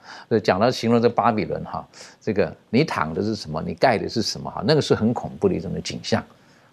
[0.44, 1.84] 讲到形容这巴比伦哈，
[2.22, 3.60] 这个你躺的是什么？
[3.66, 4.48] 你盖的是什么？
[4.52, 6.24] 哈，那个是很恐怖的一种的景象。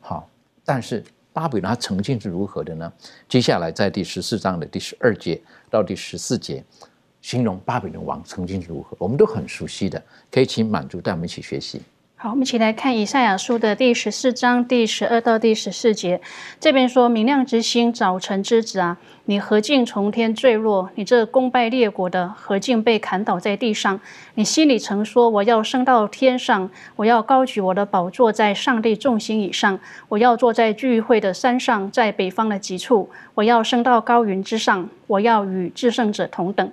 [0.03, 0.29] 好，
[0.63, 2.93] 但是巴比伦它曾经是如何的呢？
[3.31, 5.41] 接下来在第十四章的第十二节
[5.71, 6.63] 到第十四节。
[7.25, 11.81] 形容巴比伦王曾经如何，我们都很熟悉的，可以请满足带我们一起学习。
[12.17, 16.21] 好，我们一起来看以赛亚书的第十四章第十二到第十四节。
[16.61, 20.91] 这边说：“明亮之星，早晨之子啊，你何竟从天坠落？
[20.97, 23.99] 你这攻败列国的，何竟被砍倒在地上？
[24.35, 36.71] 你心里曾说：我要升到天上，我要高举我的宝座在上帝众星以上，我要坐在聚会的山上，在北方的极处，我要升到高云之上，我要与至圣者同等。”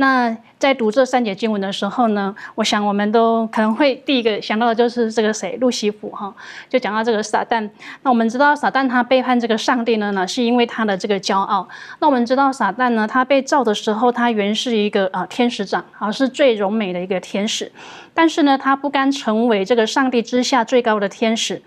[0.00, 6.34] 那在读这三节经文的时候呢，我想我们都可能会第一个想到的就是这个谁，路西弗哈，
[6.70, 7.68] 就讲到这个撒旦。
[8.02, 11.68] 那我们知道撒旦他背叛这个上帝呢，呢是因为他的这个骄傲。
[11.98, 17.70] 那我们知道撒旦呢，他被造的时候，他原是一个啊天使长，啊是最柔美的一个天使，
[18.14, 21.60] 但是呢，他不甘成为这个上帝之下最高的天使。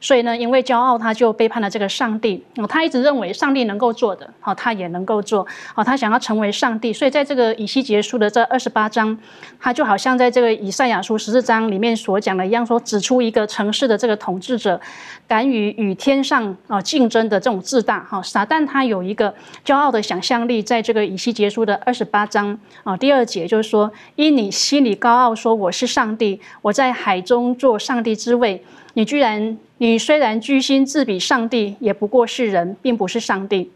[0.00, 2.44] 所以呢，因为骄傲，他就背叛了这个上帝。
[2.56, 5.46] 哦，他一直认为上帝能够做的，好，他也能够做。
[5.74, 6.92] 好，他想要成为上帝。
[6.92, 9.16] 所以在这个以西结书的这二十八章，
[9.58, 14.80] 他就好像在这个以赛亚书十四章里面所讲的一样，说指出一个城市的这个统治者，
[15.26, 18.00] 敢于与天上啊竞争的这种自大。
[18.04, 19.34] 哈，撒旦他有一个
[19.64, 28.64] 骄傲的想象力，在这个以西结书的二十八章啊第二节就是说，因你心里高傲，说我是上帝，我在海中做上帝之位。
[28.98, 33.70] 你居然，你虽然居心自比上帝，也不过是人，并不是上帝。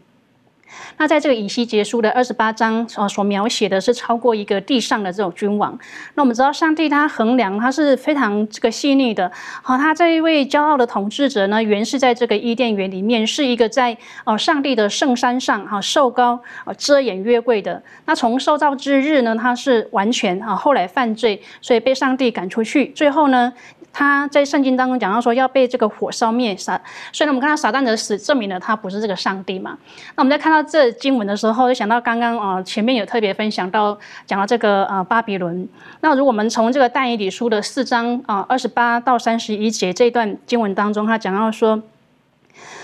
[0.97, 5.79] 那在这个以西结书的二十八章，呃，所描写的是超过一个地上的这种君王。
[6.15, 9.31] 那我们知道，上帝他衡量，他是非常这个细腻的。
[9.61, 17.81] 好，他这一位骄傲的统治者呢，原是在这个伊甸园里面，是一个在哦上帝的圣山上哈受高啊遮掩约柜的。
[18.05, 22.87] 那从受造之日呢，他是完全啊，后来犯罪，所以被上帝赶出去。
[22.89, 23.53] 最后呢，
[23.93, 26.81] 他在圣经当中讲到说要被这个火烧灭撒。
[27.13, 29.77] 虽然我们看到撒旦的死证明了他不是这个上帝嘛。
[30.15, 30.61] 那我们在看到。
[30.73, 35.69] 这经文的时候，就想到刚刚啊，前面有特别分享到讲到这个啊巴比伦。
[35.99, 41.79] 那如果我们从这个但以理书的四章啊二十八到三十一节这段经文当中，他讲到说，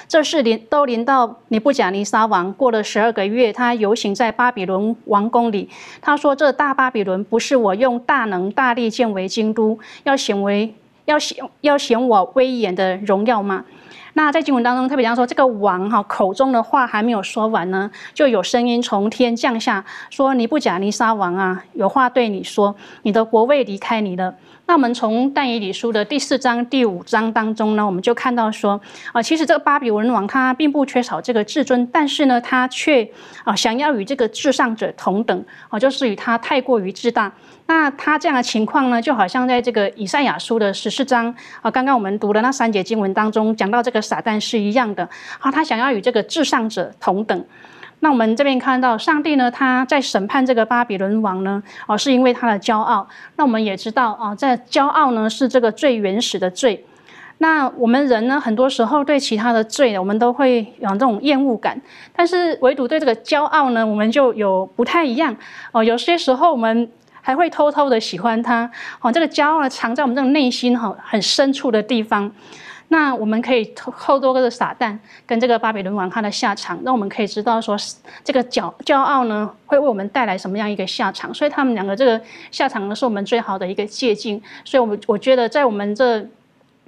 [0.08, 5.67] 这事临都临到尼布甲尼撒王，过了十二个月，他游行在巴比伦王宫里。
[6.02, 10.76] 他说：“这大巴比伦不是我用大能大力建为京都，要显为
[11.10, 13.65] 要显要显我威严的荣耀吗？”
[14.13, 24.36] 那在经文当中特别讲说，这个王哈口中的话还没有说完呢，就有声音从天降下，说尼布甲尼撒王啊，有话对你说，你的国位离开你了。
[24.70, 28.80] 那我们从但以理书的第四章、第五章当中呢，我们就看到说，
[29.12, 33.10] 啊，其实这个巴比伦王他并不缺少这个至尊，但是呢，他却
[33.44, 37.32] 啊想要与这个至上者同等，啊，就是与他太过于自大。
[37.66, 47.44] 那他这样的情况呢，就好像在这个以赛亚书的十四章啊，刚刚我们读的那三节经文当中讲到这个撒旦是一样的啊，他想要与这个至上者同等。
[48.02, 53.08] 那我们这边看到，上帝呢，他在审判这个巴比伦王呢，哦，是因为他的骄傲。
[53.36, 56.86] 那我们也知道啊，在骄傲呢是这个最原始的罪。
[57.40, 61.82] 那我们人呢，很多时候对其他的罪呢，我们都会有这种厌恶感，
[62.14, 65.36] 但是唯独对这个骄傲呢，我们就有不太一样
[65.72, 65.84] 哦。
[65.84, 66.90] 有些时候我们
[67.22, 68.70] 还会偷偷的喜欢他
[69.02, 69.12] 哦。
[69.12, 72.32] 这个骄傲呢，藏在我们这种内心哈很深处的地方。
[72.89, 77.78] 那我们可以透过这个撒旦跟这个巴比伦王他的下场，那我们可以知道说，
[78.23, 81.34] 这个骄骄傲呢，会为我们带来什么样一个下场？
[81.34, 82.21] 所以他们两个这个
[82.52, 84.41] 下场呢，是我们最好的一个借鉴。
[84.65, 86.25] 所以，我们我觉得在我们这。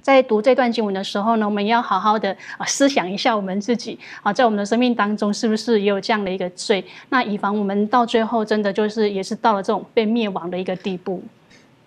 [0.02, 6.84] 在读这段经文的时候呢，我们要好好的啊思想一下我们自己啊，在我们的生命当中是不是也有这样的一个罪？
[7.10, 11.24] 那以防我们到最后真的就是也是到了这种被灭亡的一个地步。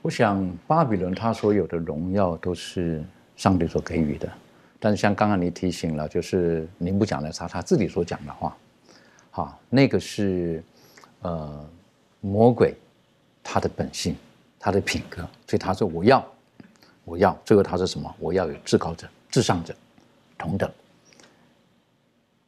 [0.00, 3.04] 我想巴比伦他所有的荣耀都是
[3.36, 4.30] 上帝所给予的，
[4.78, 8.56] 但是像刚刚你提醒了，就是您不讲的他他自己所讲的话，
[9.30, 10.62] 好，那个是
[11.22, 11.68] 呃
[12.20, 12.74] 魔鬼
[13.42, 14.16] 他的本性，
[14.58, 16.24] 他的品格，所以他说我要。
[17.06, 18.10] 我要最后他是什么？
[18.18, 19.76] 我要有至高者、至上者，
[20.38, 20.72] 同等。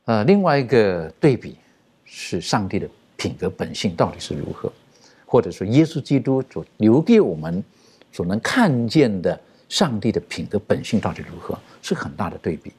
[0.06, 1.58] 呃，另外一个对比
[2.06, 4.72] 是上帝的品格本性到底是如何，
[5.26, 7.62] 或者说耶稣基督所留给我们
[8.10, 12.72] 所能看见的上帝的品格本性到底如何，是很大的对比。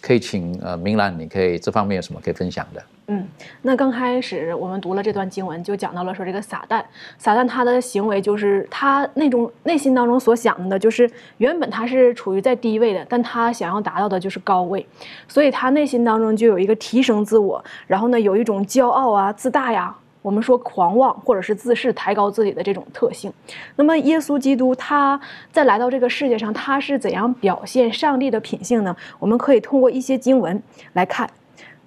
[0.00, 2.82] 可以请呃明兰，你可以这方面有什么可以分享的？
[3.08, 3.28] 嗯，
[3.60, 6.82] 那刚开始我们读了这段经文，就讲到了说这个撒旦，
[7.18, 14.86] 撒旦他的行为就是他那种内心当中所想的，就是原本他是处于在低位的，但他想要达到的就是高位，
[15.28, 19.94] 所以他内心当中就有一个提升自我，然后呢有一种骄傲啊、自大呀。
[20.22, 23.32] 我们说狂妄或者是自视抬高自己的这种特性，
[23.76, 25.18] 那么耶稣基督他
[25.50, 28.94] 在来到这个世界上，他是怎样表现上帝的品性呢？
[29.18, 31.30] 我们可以通过一些经文来看，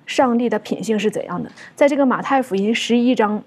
[0.08, 1.52] 上帝的品性是怎样的。
[1.76, 3.44] 在这个马太福音十一章，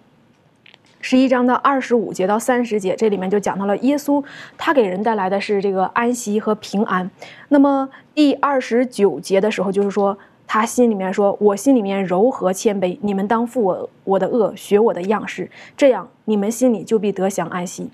[1.01, 4.25] 十一章的二十五节到三十节，这里面就讲到了耶稣
[4.57, 7.11] 他给人带来的是这个安息和平安。
[7.49, 10.17] 那么第二十九节的时候，就是说。
[10.47, 17.91] 他心里面说：“我心里面柔和谦卑，你们当负我我的恶，学我的样式，这样你们心里就必得享安息。”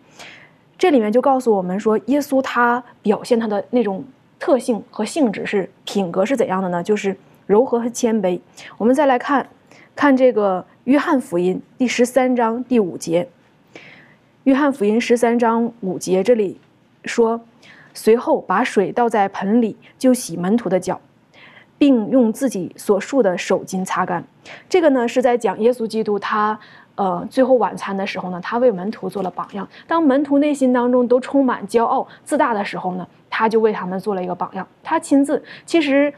[0.77, 4.05] 这里面就告诉我们说，耶稣他表现他的那种
[4.38, 6.83] 特性和性质是品格是怎样的呢？
[6.83, 8.38] 就是柔和和谦卑。
[8.77, 9.49] 我们再来看，
[9.95, 13.29] 看这个约翰福音第十三章第五节。
[14.45, 16.59] 约翰福音十三章五节这里
[17.05, 17.41] 说
[17.95, 21.01] ：“随后把水倒在盆里，就洗门徒的脚。”
[21.83, 24.23] 并用自己所束的手巾擦干，
[24.68, 26.57] 这个呢是在讲耶稣基督他，
[26.95, 29.68] 呃，最后晚餐的时候呢，他为门徒做了榜样。
[29.88, 34.64] 当门徒内心当中都充满骄傲自大的时候呢，他就为他们做了一个榜样。
[34.85, 36.14] 他亲自其实。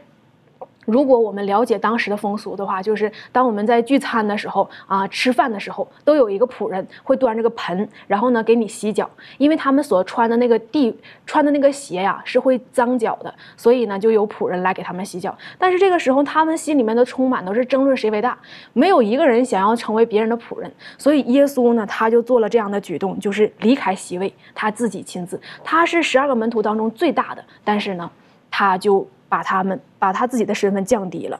[0.85, 10.95] 如果我们了解当时的风俗的话，就是当我们在聚餐的时候啊，吃饭的时候，都有一个仆人会端着个盆，然后呢给你洗脚，因为他们所穿的那个地
[11.25, 15.35] 穿的那个鞋呀是会脏脚的，所以呢就有仆人来给他们洗脚。
[15.57, 18.37] 但是这个时候他们心里面都充满都是争论谁为大，
[18.73, 28.09] 没有一个人想要成为别人的仆人，所以耶稣呢他就做了这样的举动，就是离开席位，他自己亲自，他是十二个门徒当中最大的，但是呢
[28.51, 29.07] 他就。
[29.27, 31.39] 把他们把他自己的身份降低了，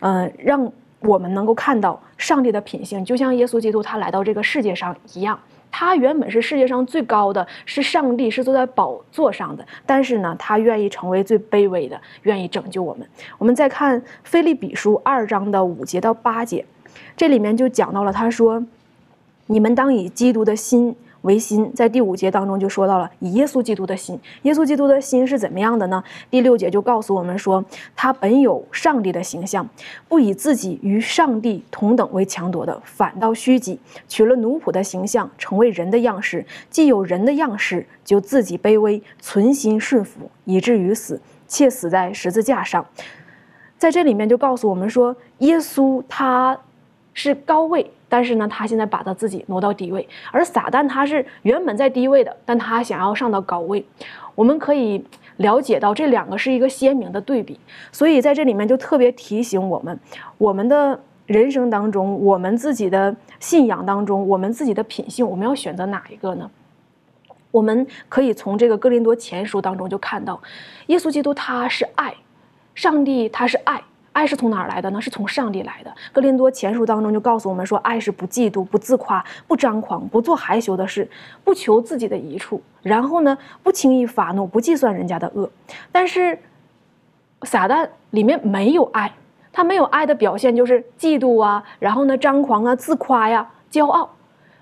[0.00, 5.38] 嗯，让我们能够看到上帝的品性，就像耶稣基督他来到这个世界上一样。
[5.70, 13.08] 他原本是世界上最高的，是上帝，是坐在宝座上的，但是呢，他愿意成为最卑微的，愿意拯救我们。
[13.38, 16.64] 我们再看菲利比书二章的五节到八节，
[17.16, 18.62] 这里面就讲到了，他说
[19.46, 26.02] ：“你们当以基督的心。”为心，在第五节当中就说到了以耶稣基督的心，耶稣基督的心是怎么样的呢？
[26.30, 27.64] 第六节就告诉我们说，
[27.96, 29.68] 他本有上帝的形象，
[30.08, 36.44] 不以自己与上帝同等为强夺的，反倒虚己，取了奴仆的形象，成为人的样式。
[36.68, 42.84] 既有人的样式，就自己卑微，存心顺服，以至于死，且死在十字架上。
[43.78, 46.58] 在这里面就告诉我们说，耶稣他
[47.14, 47.90] 是高位。
[48.12, 53.82] 但是呢，他现在把他自己挪到低位，而撒旦他是原本在低位的，但他想要上到高位。
[54.34, 55.02] 我们可以
[55.38, 57.58] 了解到这两个是一个鲜明的对比，
[57.90, 59.98] 所以在这里面就特别提醒我们，
[60.36, 66.50] 我们的人生当中，我们自己的信仰当中，我们自己的品性，我们要选择哪一个呢？
[67.50, 70.38] 我们可以从这个哥林多前书当中就看到，
[70.88, 72.14] 耶稣基督他是爱，
[72.74, 73.82] 上帝他是爱。
[74.12, 75.00] 爱是从哪儿来的呢？
[75.00, 75.94] 是从上帝来的。
[76.12, 81.08] 哥林多前书当中就告诉我们说，爱是不嫉妒、不自夸、不张狂、不做害羞的事，
[81.42, 85.50] 不求自己的益处，然后呢，不轻易发怒，不计算人家的恶。
[85.90, 86.38] 但是
[87.42, 89.12] 撒旦里面没有爱，
[89.52, 94.08] 他没有爱的表现就是嫉妒啊，然后呢张狂啊、自夸呀、骄傲。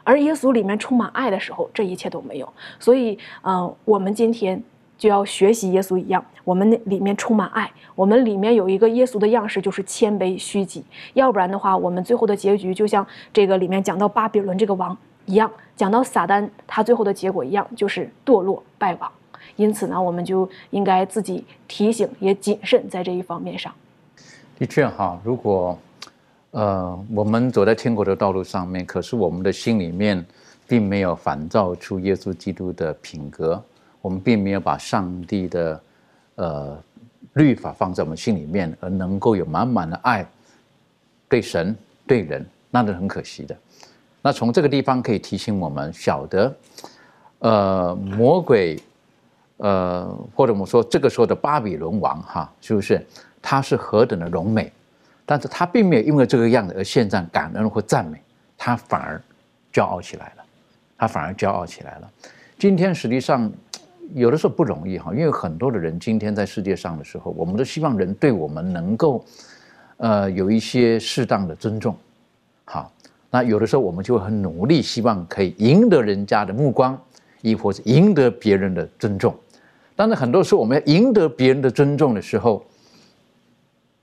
[0.03, 2.53] 而耶稣里面充满爱的时候，这一切都没有。
[2.81, 4.61] 所以，嗯，我们今天
[5.01, 10.85] 就要学习耶稣一样，我们那里面充满爱，我们里面有一个耶稣的样式，就是谦卑虚己。
[11.15, 14.95] 要不然的话，我们最后的结局就像这个里面讲到巴比伦这个王
[15.25, 19.11] 一样，讲到撒旦他最后的结果一样，就是堕落败亡。
[19.57, 23.73] 因此呢，我们就应该自己提醒，也谨慎在这一方面上。
[24.59, 25.79] 的确哈，如果。
[26.53, 30.27] 呃，我们走在天国的道路上面，可是我们的心里面
[30.67, 33.63] 并没有反照出耶稣基督的品格，
[34.01, 35.81] 我们并没有把上帝的
[36.37, 36.83] 呃
[37.35, 40.27] 律法放在我们心里面，而能够有满满的爱
[41.29, 41.77] 对神
[42.07, 43.57] 对人，那是很可惜的。
[44.23, 46.55] 那从这个地方可以提醒我们，晓得
[47.39, 48.79] 呃魔鬼
[49.59, 53.07] 呃或者我们说这个时候的巴比伦王哈，是不是
[53.41, 54.73] 他是何等的荣美？
[55.25, 58.21] 但是他并没有因为这个样子而现在感恩或赞美，
[58.59, 59.23] 他反而
[59.73, 60.45] 骄傲起来了，
[60.99, 62.11] 他反而骄傲起来了。
[62.59, 63.51] 今天实际上
[64.15, 69.25] 有的时候不容易哈，因为很多的人今天在世界上的时候，我们都希望人对我们能够
[69.99, 71.97] 呃有一些适当的尊重。
[72.65, 72.93] 好，
[73.31, 77.01] 那有的时候我们就会很努力，希望可以赢得人家的目光，
[77.43, 79.35] 亦或是赢得别人的尊重。
[79.95, 82.65] 但是很多时候我们要赢得别人的尊重的时候，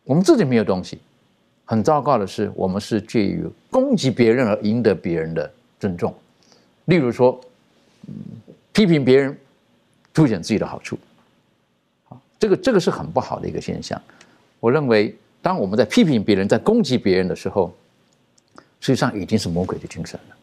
[0.03, 0.99] 我们自己没有东西。
[1.65, 6.13] 很糟糕的是，我们是介于攻击别人而赢得别人的尊重。
[6.85, 7.37] 例如说，
[8.71, 9.37] 批评别人，
[10.17, 10.97] 凸显自己的好处。
[12.39, 14.01] 这个这个是很不好的一个现象。
[14.59, 17.71] 我认为，当我们在批评别人、在攻击别人的时候，
[18.79, 20.35] 实际上已经是魔鬼的精神了。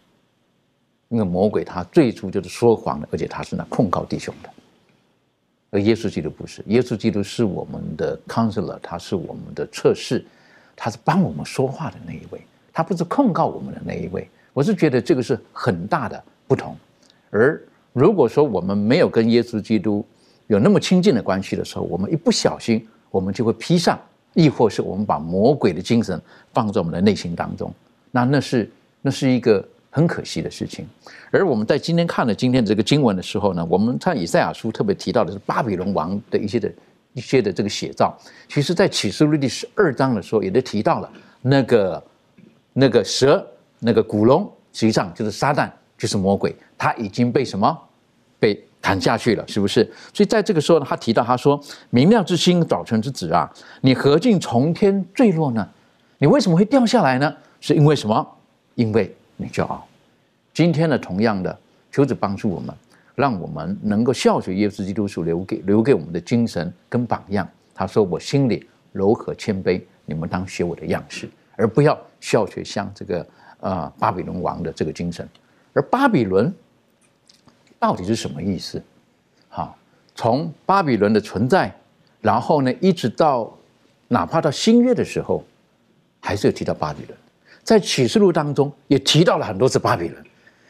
[1.08, 4.50] 因为魔鬼他最初就是说谎的，而且他是那控告弟兄的。
[5.70, 10.24] 而耶稣基督不是，耶稣基督是我们的 counselor，他是我们的测试。
[10.76, 12.40] 他是帮我们说话的那一位，
[12.72, 14.28] 他不是控告我们的那一位。
[14.52, 16.76] 我是觉得这个是很大的不同。
[17.30, 17.60] 而
[17.94, 20.04] 如果说我们没有跟耶稣基督
[20.48, 23.98] 有那么亲近的关系的时候，我们一不小心，我们就会披上，
[24.34, 26.20] 亦或是我们把魔鬼的精神
[26.52, 27.72] 放在我们的内心当中，
[28.10, 28.70] 那那是
[29.00, 30.86] 那是一个很可惜的事情。
[31.30, 36.70] 而我们在今天看了今天这个经文的时候呢，我们看以赛亚书特别提到的是巴比伦王的一些的。
[37.16, 38.12] 一些的这个写照，
[38.48, 41.08] 其实，在启示录第十二章的时候，也都提到了
[41.42, 42.04] 那个
[42.72, 43.46] 那个蛇，
[43.78, 47.76] 那个古龙，实际上就是撒旦，就是魔鬼，他已经被什么
[48.38, 49.84] 被弹下去了，是不是？
[50.12, 55.68] 所以在这个时候呢，他提到他说：“明亮之星，早晨之子啊，你何竟从天坠落呢？
[56.18, 57.34] 你为什么会掉下来呢？
[57.60, 58.26] 是因为什么？
[58.74, 59.86] 因为你骄傲。
[60.52, 61.58] 今天呢，同样的，
[61.90, 62.74] 求主帮助我们。”
[63.16, 67.48] 让我们能够效学耶稣基督所留给留给我们的精神跟榜样。
[67.72, 73.24] 他说：“我心里柔和谦卑，你们当学我的样式，而不要效学像这个
[73.60, 75.28] 呃巴比伦王的这个精神。”
[75.74, 76.52] 而巴比伦
[77.78, 78.82] 到底是什么意思？
[79.48, 79.76] 好，
[80.14, 81.74] 从巴比伦的存在，
[82.20, 83.52] 然后呢，一直到
[84.08, 85.44] 哪怕到新约的时候，
[86.20, 87.18] 还是有提到巴比伦。
[87.62, 90.22] 在启示录当中也提到了很多次巴比伦。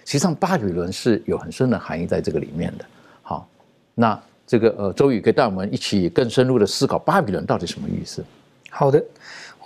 [0.04, 2.84] 实际上，巴比伦是有很深的含义在这个里面的。
[3.22, 3.48] 好，
[3.94, 8.24] 那这个呃，周宇可以带我们一起更深入的思考巴比伦到底什么意思？
[8.70, 9.02] 好的，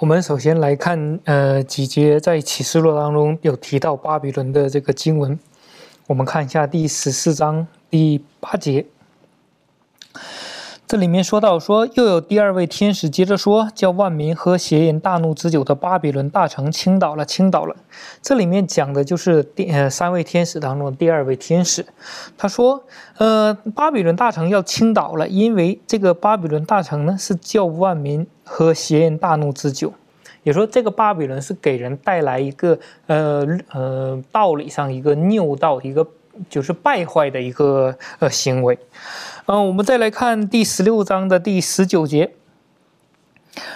[0.01, 5.36] 我们首先来看呃几节在启示录当中有提到巴比伦的这个经文。
[6.07, 8.86] 我们看一下第十四章第八节。
[10.89, 17.76] 这里面说到说，又有第二位天使接着说，叫万民喝邪淫大怒之酒的巴比伦大城倾倒了，倾倒了。
[18.22, 21.84] 这里面讲的就是第呃三位天使当中的第二位天使，
[22.39, 22.82] 他说，
[23.18, 29.93] 呃，巴比伦大城要倾倒了，因为这个巴比伦大城呢是叫万民喝邪淫大怒之酒，
[30.43, 32.78] 也说这个巴比伦是给人带来一个
[33.09, 36.09] 呃呃道理上一个拗道，一个
[36.49, 38.78] 就是败坏的一个呃行为。
[39.47, 42.32] 嗯，我们再来看第十六章的第十九节。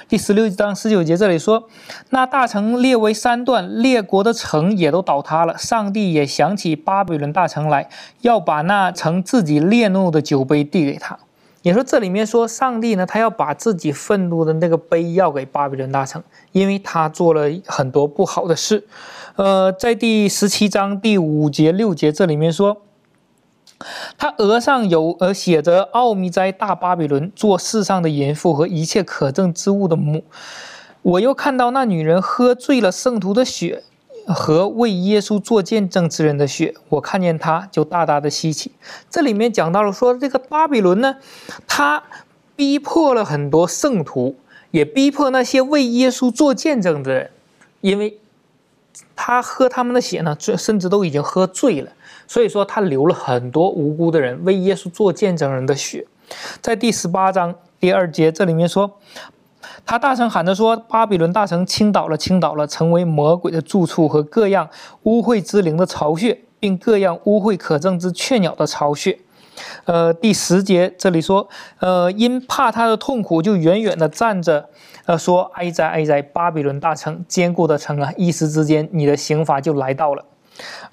[0.09, 1.69] 第十六章十九节这里说
[2.11, 5.59] ：“那大城列为三段，列国的城也都倒塌了。
[5.59, 7.89] 上帝也想起巴比伦大城来，
[8.21, 11.19] 要把那城自己烈怒的酒杯递给他。”
[11.63, 18.85] 也说这里面说，上帝呢，他要把自己愤怒的那个杯要给巴比伦大城，因为他做了很多不好的事。
[19.37, 22.83] 呃，在第十七章第五节六节这里面说。
[24.17, 30.23] 他额上有呃写着“奥秘在大巴比伦做世上的淫妇和一切可憎之物的母”。
[31.03, 33.83] 我又看到那女人喝醉了圣徒的血
[34.29, 38.71] 和为耶稣做见证之人的血，我看见他就大大的稀奇。
[39.11, 41.17] 这里面讲到了说，这个巴比伦呢，
[41.67, 42.05] 他
[42.55, 44.37] 逼迫了很多圣徒，
[44.71, 47.31] 也逼迫那些为耶稣做见证的人，
[47.81, 48.21] 因为
[49.15, 51.91] 他喝他们的血呢，这甚至都已经喝醉了，
[52.27, 56.07] 所以说他流了很多无辜的人为耶稣做见证人的血。
[56.61, 58.99] 在第十八章第二节，这里面说。
[59.85, 64.69] 他大声喊着说：“巴比伦大城倾倒了，倾倒了，成为魔鬼的住处和各样
[65.05, 69.19] 污秽之灵的巢穴，并各样污秽可憎之雀鸟的巢穴。”
[69.85, 71.49] 呃，第十节这里说
[71.81, 74.69] ：“呃，因怕他的痛苦，就远远地站着，
[75.07, 78.13] 呃，说：哀哉，哀哉，巴比伦大城，坚固的城啊！
[78.17, 80.25] 一时之间，你的刑罚就来到了。”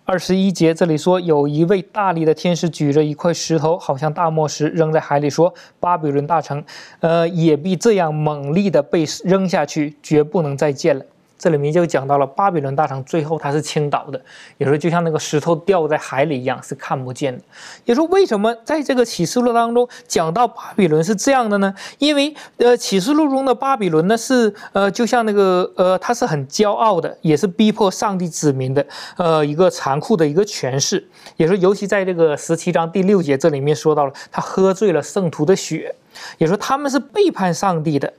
[0.05, 6.63] 二十一节这里说，有一位大力的天使举着一块石头，好像大磨石，扔在海里，说：“巴比伦大城，
[7.01, 11.05] 呃，也必这样猛力的被扔下去，绝不能再见了。”
[11.39, 14.21] 这里面就讲到了巴比伦大城最后它是倾倒的，
[14.57, 17.41] 有时候就像那个石头掉在海里一样是看不见的。
[17.85, 21.73] 也说为什么在这个启示录当中讲到巴比伦是这样的呢？
[21.97, 28.85] 因为呃启示录中的巴比伦呢是呃就像那个呃他是很骄傲的，也是逼迫上帝子民的
[29.15, 31.07] 呃一个残酷的一个权势。
[31.37, 35.95] 也说尤其在这个十七章第六节这里面说到了他喝醉了圣徒的血，
[36.37, 38.11] 也说他们是背叛上帝的。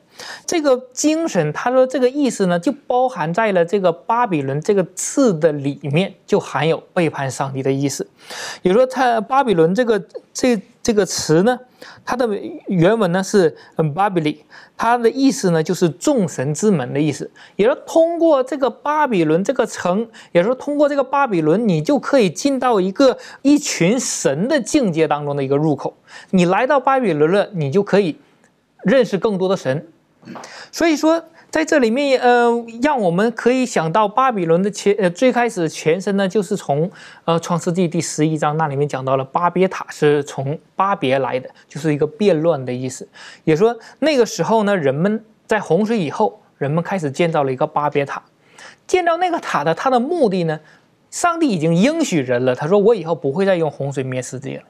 [0.46, 8.06] 这个精神，他说这个意思呢，就包含在了这个巴比伦这个字的里面，就含有背叛上帝的意思。
[8.62, 10.02] 也说他巴比伦这个
[10.32, 11.58] 这这个词呢，
[12.04, 12.28] 它的
[12.66, 13.54] 原文呢是
[13.94, 14.44] 巴比利，
[14.76, 17.30] 它的意思呢就是众神之门的意思。
[17.56, 25.94] 也说通过这个巴比伦这个城，也说通过这个巴比伦，你就可以进到一个一群神的境界当中的一个入口。
[26.30, 28.16] 你来到巴比伦了，你就可以
[28.82, 29.86] 认识更多的神。
[30.70, 32.50] 所以说，在这里面，呃，
[32.82, 36.90] 让我们可以想到巴比伦的前，呃，最开始前身呢，就是从，
[37.24, 43.08] 呃，创世纪第十一章那里面讲到了巴别塔是从巴别来的，就是一个变乱的意思。
[43.44, 48.22] 也说那个时候呢，人们在洪水以后，人们开始建造了一个巴别塔。
[48.86, 50.60] 建造那个塔的，它的目的呢，
[51.10, 54.64] 上帝已经应许人了，他说我以后不会再用洪水灭世界了。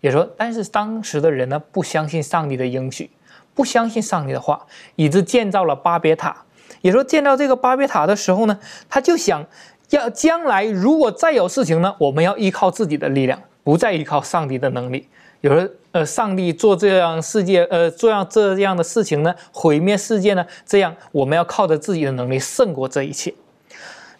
[0.00, 3.10] 也说，但是当时的人呢，不相信上帝的应许。
[3.54, 6.36] 不相信上帝的话，以致建造了巴别塔。
[6.82, 9.44] 也说建造这个巴别塔的时候呢，他就想
[9.90, 15.08] 要将来如果再有事情呢，我们要依靠自己的力量，不再依靠上帝的能力。
[15.40, 23.32] 有了呃，上帝做这样世界呃，做样这样的事情呢，毁灭世界呢，这样我们要靠着自己的能力胜过这一切。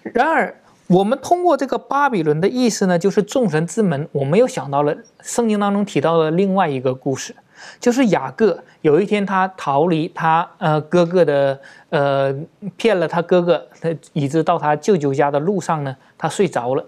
[0.02, 0.54] 然而，
[0.86, 7.34] 我们通过这个巴比伦的意思呢，就是众神之门，我们又想到了圣经当中提到的另外一个故事。
[7.80, 11.60] 就是雅各有一天他逃离他呃哥哥的
[11.90, 12.34] 呃
[12.76, 16.84] 骗了他哥哥，他以致到他舅舅家的路上呢，他睡着了，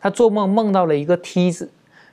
[0.00, 1.70] 他做梦梦到了一个梯子，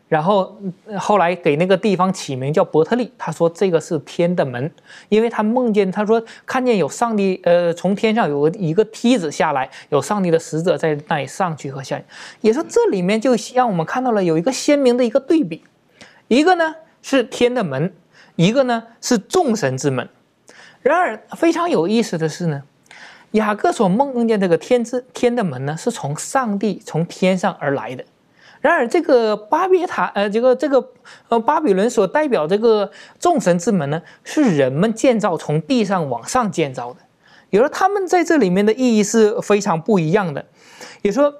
[0.07, 0.55] 然后
[0.97, 4.71] 后来给那个地方起名叫伯特利，他说这个是天的门，
[5.09, 11.99] 因为他梦见他说看见有上帝呃从天上有个一个梯子下来，有上帝的使者在那里上去和下，
[12.41, 15.63] 也说这里面就让我们看到了有一个鲜明的一个对比，
[16.27, 17.91] 一个呢是天的门。
[18.35, 20.07] 一个呢是众神之门，
[20.81, 22.63] 然而非常有意思的是呢，
[23.31, 28.03] 雅各所梦见这个天之天的门呢，是从上帝从天上而来的。
[28.61, 30.89] 然而这个巴别塔呃，这个这个
[31.29, 36.99] 呃巴比伦所代表这个众神之门呢，是人们建造从地上往上建造的。
[37.51, 40.43] 有了他们在这里面的意义是非常不一样的。
[41.03, 41.31] 也说，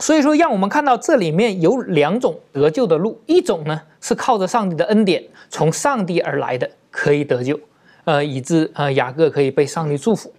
[0.00, 5.22] 所以说让我们看到这里面有两种得救的路，一种呢是靠着上帝的恩典。
[5.50, 7.60] 从上帝而来的可以得救，
[8.04, 10.32] 呃，以致呃雅各可以被上帝祝福。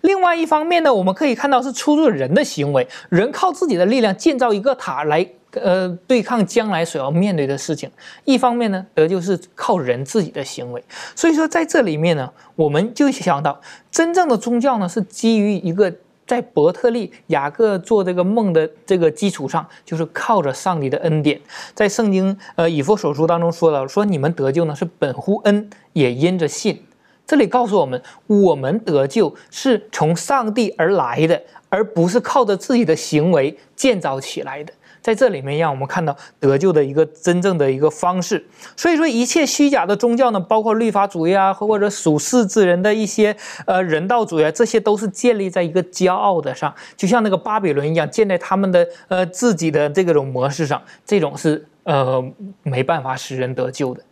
[0.00, 7.90] 另外一方面呢，我们可以看到是出自人的行为，人靠自己的力量建造一个塔来，呃，对抗将来所要面对的事情。
[8.24, 10.82] 一方面呢，得救是靠人自己的行为。
[11.14, 15.92] 所以说在这里面呢，我们就想到真正的宗教呢是基于一个。
[16.26, 21.40] 在伯特利雅各做这个梦的这个基础上，就是靠着上帝的恩典。
[21.74, 26.82] 在圣经呃以弗所书当中说了，说你们得救呢是本乎恩，也因着信。
[27.26, 34.72] 这里告诉我们，我们得救是从上帝而来的，而不是靠着自己的行为建造起来的。
[35.04, 38.42] 在这里面，让我们看到得救的一个真正的一个方式。
[38.74, 43.36] 所以说，一切虚假的宗教呢，包括律法主义啊，或者属世之人的一些
[43.66, 52.24] 呃人道主义啊，这些都是建立在一个骄傲的上，就像那个巴比伦一样，建在他们的呃自己的这种模式上，这种是呃
[52.62, 54.02] 没办法使人得救的。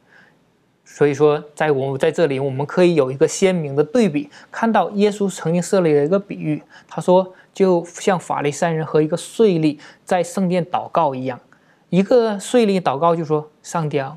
[0.84, 7.32] 所以说，在我们在这里，我们可以有一个鲜明的对比，看到耶稣曾经设立了一个比喻，他说。
[7.52, 11.38] 就像法利赛人和一个税吏在圣殿祷告一样，
[11.90, 14.16] 一个税吏祷告就说：“上帝啊，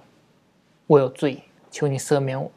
[0.87, 2.49] 我有罪，求你赦免我。”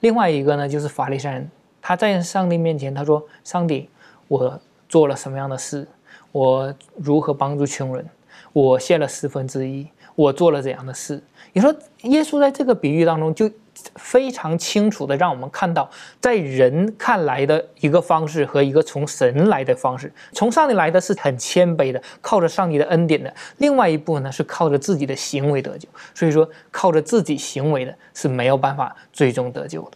[0.00, 1.50] 另外一个呢，就是法利赛人，
[1.80, 3.88] 他在上帝面前，他说：“上帝，
[4.28, 5.86] 我做了什么样的事？
[6.32, 8.06] 我如何帮助穷人？
[8.52, 9.86] 我献了四分之一，
[10.16, 11.22] 我做了怎样的事？”
[11.54, 13.48] 你说，耶稣在这个比喻当中就。
[13.96, 15.88] 非常清楚的让我们看到，
[16.18, 25.86] 在人看来的一个方式和一个从神来的方式，从上帝来的是很谦卑的，靠着上帝的恩典的；另外一部分呢是靠着自己的行为得救。
[26.14, 29.90] 所以说，靠着自己行为的是没有办法最终得救的。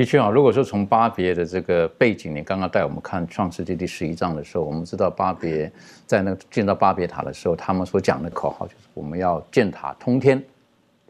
[0.00, 5.70] 的确啊，如果说从巴别的这个背景，你刚刚带我们看创世纪第十一章的时候，我们知道巴别
[6.06, 10.42] 在那建造巴别塔的时候，他们所讲的口号就是我们要建塔通天，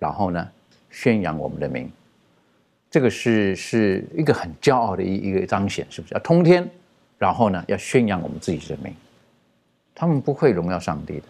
[0.00, 0.44] 然后呢。
[0.90, 1.88] 宣扬我们的名，
[2.90, 6.68] 这个是是一个很骄傲的一一个彰显，是不是要通天？
[7.16, 8.92] 然后呢，要宣扬我们自己的名。
[9.94, 11.22] 他们不会荣耀上帝的。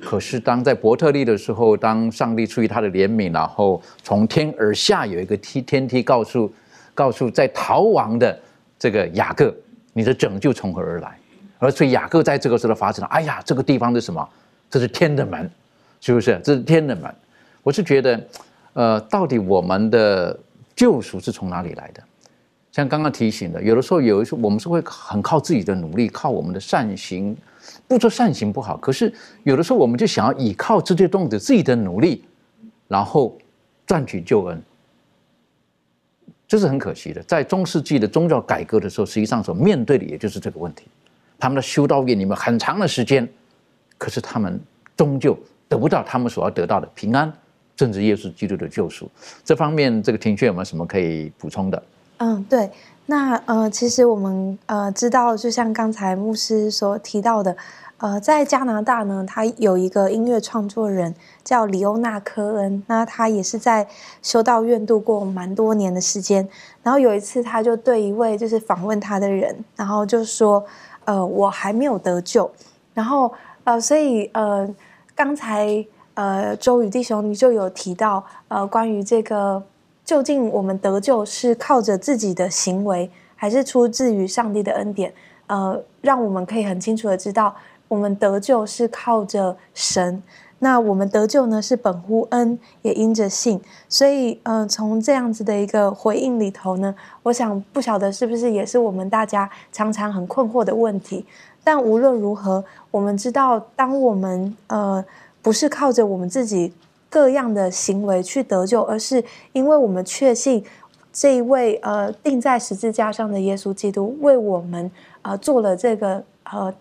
[0.00, 6.50] 可是当在伯特利的时候，当上帝出于他的怜悯，然后从天而下有一个梯天梯，告诉
[6.94, 8.38] 告诉在逃亡的
[8.78, 9.54] 这个雅各，
[9.92, 11.18] 你的拯救从何而来？
[11.58, 14.28] 而所以雅各在这个时候发生了，哎呀，这个地方是什么？
[14.70, 15.50] 这是天的门，
[16.00, 16.40] 是不是？
[16.42, 17.14] 这是天的门。
[17.62, 18.20] 我是觉得。
[18.76, 20.36] 呃，到底我们的
[20.74, 22.02] 救赎是从哪里来的？
[22.72, 27.36] 像刚刚提醒的，有的时候有一候我们是会很靠自己的努力，靠我们的善行。
[27.86, 29.14] 不说善行不好，可是
[29.44, 32.24] 有的时候我们就想要依靠这些东西自己的努力，
[32.88, 33.38] 然后
[33.86, 34.60] 赚取救恩，
[36.54, 37.20] 这是很可惜的。
[37.24, 40.86] 在中世纪的宗教改革的时候，实际上所面对的也就是这个问题。
[41.36, 43.28] 他们的修道院里面很长的时间，
[43.98, 44.60] 可是他们
[44.96, 45.36] 终究
[45.68, 47.32] 得不到他们所要得到的平安。
[47.74, 49.10] 政治耶稣基督的救赎
[49.44, 51.82] 这方面，这个庭轩有没有什么可以补充的？
[52.18, 52.70] 嗯，对，
[53.06, 57.56] 那呃，其实我们呃知道，就像刚才牧师所提到的，
[58.04, 63.88] 呃，在加拿大呢，他有一个音乐创作人叫里欧纳科恩，那他也是在
[64.20, 66.46] 修道院度过蛮多年的时间。
[66.82, 70.62] 然后有一次，他就对一位就是访问他的人，然后就说
[71.06, 72.50] ：“呃，我还没有得救。”
[72.92, 73.32] 然后
[73.64, 74.68] 呃，所以呃，
[75.14, 75.82] 刚才。
[76.12, 79.60] 呃，周宇弟兄，你就有提到，呃，关于这个
[80.04, 85.12] 究竟我们得救是靠着自己的行为，还是出自于上帝的恩典？
[85.48, 87.52] 呃，让我们可以很清楚的知道，
[87.88, 90.22] 我们得救是靠着神。
[90.58, 93.60] 那我们得救呢，是本乎恩，也因着信。
[93.88, 101.26] 所以，嗯，从这样子的一个回应里头呢，我想不晓得是不是也是我们大家常常很困惑的问题。
[101.62, 105.04] 但无论如何，我们知道，当我们呃。
[105.44, 106.72] 不是靠着我们自己
[107.10, 109.22] 各样的行为去得救，而是
[109.52, 110.64] 因为我们确信
[111.12, 116.72] 这一位呃钉在十字架上的耶稣基督为我们呃做了这个呃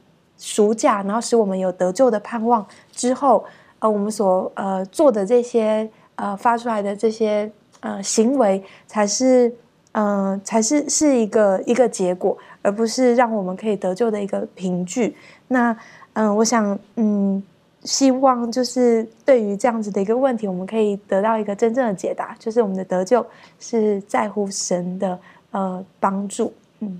[0.43, 3.45] 赎价，然后使我们有得救的盼望之后，
[3.79, 9.49] 呃我们所呃做的这些呃发出来的这些呃行为，才是
[9.93, 15.15] 嗯才是是一个一个结果，而不是让我们可以得救的一个凭据。
[15.47, 15.73] 那
[16.11, 17.41] 嗯，我想嗯。
[17.85, 23.25] 希望就是对于这样子的一个问题，我们可以得到一个真正的解答，就是我们的得救
[23.59, 25.19] 是在乎神的
[25.51, 26.53] 呃帮助。
[26.79, 26.97] 嗯，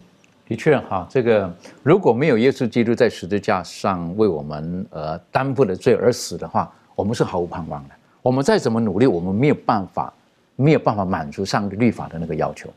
[0.54, 1.52] 的确哈，这个
[1.82, 7.96] 如果没有耶稣基督在十字架上为我们呃担负的罪而死的话，我们是毫无盼望的。
[8.22, 10.14] 我们再怎么努力，我们没有办法
[10.56, 12.70] 没有办法满足上帝律法的那个要求，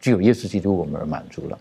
[0.00, 1.58] 只有耶稣基督我们而满足了。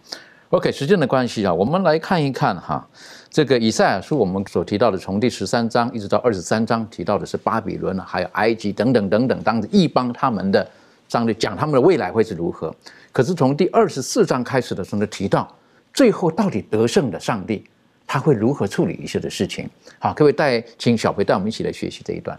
[0.50, 2.88] OK，时间的关系啊，我们来看一看哈，
[3.32, 10.70] 这个以赛亚书我们所提到的，从第十三章一直到二十三章提到的是巴比伦还有埃及等等等等，当着异邦他们的
[11.10, 12.72] 上帝讲他们的未来会是如何。
[13.12, 15.48] 可是从第二十四章开始的时候呢，提到
[15.94, 17.64] 最后到底得胜的上帝
[18.08, 19.70] 他会如何处理一些的事情。
[20.00, 22.38] 好，各位带请小培带我们一起来学习这一段。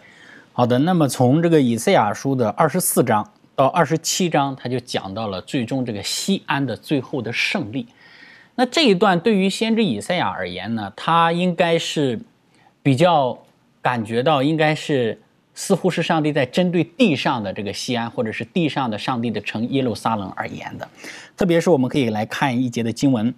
[0.52, 7.86] 好的，那么从这个以赛亚书的二十四章到二十七章，他就讲到了最终这个西安的最后的胜利。
[8.54, 12.20] 那这一段对于先知以赛亚而言呢，他应该是
[12.82, 13.36] 比较
[13.82, 15.20] 感觉到，应该是
[15.54, 20.88] 似乎是上帝在针对地上的这个西安，或者是地上的上帝的城耶路撒冷而言的。
[21.36, 23.32] 特别是我们可以来看一节的经文，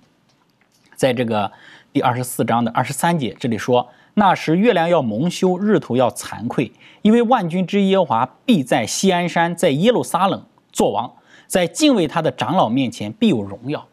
[0.95, 1.51] 在这个
[1.93, 11.13] 第二十四章的二十三节，这里说：“那时月亮要蒙羞，日头要惭愧，因为万军之耶和华必在西安山，在耶路撒冷作王，
[11.47, 13.87] 在敬畏他的长老面前必有荣耀。”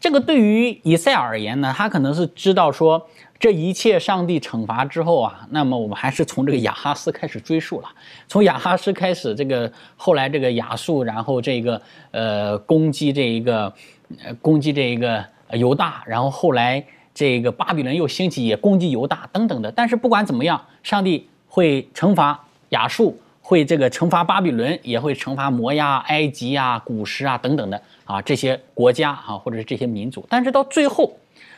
[0.00, 3.08] 这个对于以赛尔而言呢，他可能是知道说
[3.38, 7.88] 这一切上帝惩罚之后啊，那么我们还是从这个亚哈斯开始追溯了。
[8.26, 11.80] 从亚哈斯开始，这个后来这个亚述，然后这个
[12.10, 13.70] 呃攻击这一个
[14.24, 15.22] 呃攻击这一个
[15.52, 16.82] 犹大，然后后来
[17.12, 19.70] 这个巴比伦又兴起也攻击犹大等等的。
[19.70, 30.24] 但是不管怎么样，上帝会惩罚亚述，会这个惩罚巴比伦，也会惩罚摩押、埃及啊、古时啊等等的啊这些国家啊，或者是这些民族。
[30.30, 31.14] 但是到最后，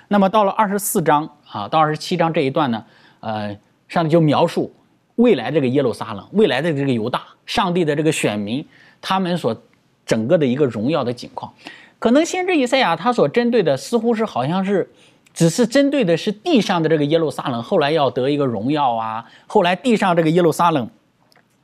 [0.08, 2.84] 那么到了二十四章啊到二十七章这一段呢，
[3.20, 3.56] 呃，
[3.88, 4.72] 上帝就描述
[5.16, 8.64] 未来这个耶路撒冷，未来的这个犹大，上帝的这个选民，
[9.00, 9.56] 他们所
[10.04, 11.52] 整个的一个荣耀的景况。
[11.98, 14.90] 可能先知以赛亚他所针对的似乎是好像是，
[15.32, 20.90] 只是针对的是地上的这个耶路撒冷，后来要得一个荣耀啊，后来地上这个耶路撒冷，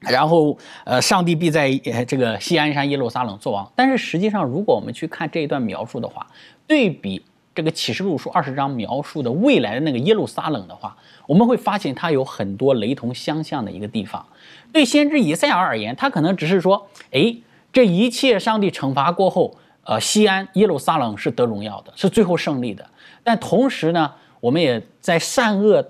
[0.01, 3.70] 然后呃，上帝必在呃这个西安山耶路撒冷作王。
[3.76, 6.26] 但是实际上，如果我们去看这一段描述的话，
[6.66, 7.22] 对比
[7.55, 10.96] 这个启示录书二十章描述的未来的那个耶路撒冷的话，
[11.26, 14.24] 我们会发现它有很多雷同相像的一个地方。
[14.72, 17.36] 对先知以赛亚而言，他可能只是说，哎，
[17.72, 19.57] 这一切上帝惩罚过后。
[19.84, 22.88] 呃，西安耶路撒冷是得荣耀的，是最后胜利的。
[23.24, 25.84] 但同时呢，我们也在善恶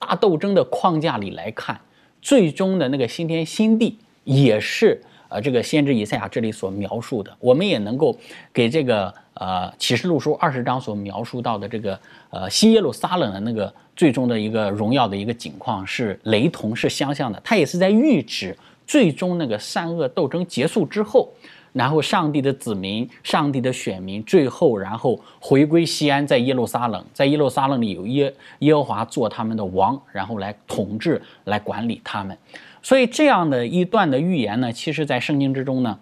[0.00, 1.80] 大斗争的框架里来看，
[2.20, 5.00] 最终的那个新天新地也是
[5.30, 7.34] 呃这个先知以赛亚这里所描述的。
[7.40, 8.14] 我们也能够
[8.52, 17.40] 给这个呃启示录书二十章所描述到的这个呃新耶路撒冷的那个最终的一个荣耀的一个景况是雷同是相像的。
[17.42, 18.54] 它也是在预指
[18.86, 21.32] 最终那个善恶斗争结束之后。
[21.72, 32.36] 然后，上帝的子民，上帝的选民，最后然后回归西安，在耶路撒冷，在耶路撒冷里有耶耶和华做他们的王，然后来统治，来管理他们。
[32.82, 35.98] 所以这样的一段的预言呢，其实在圣经之中呢，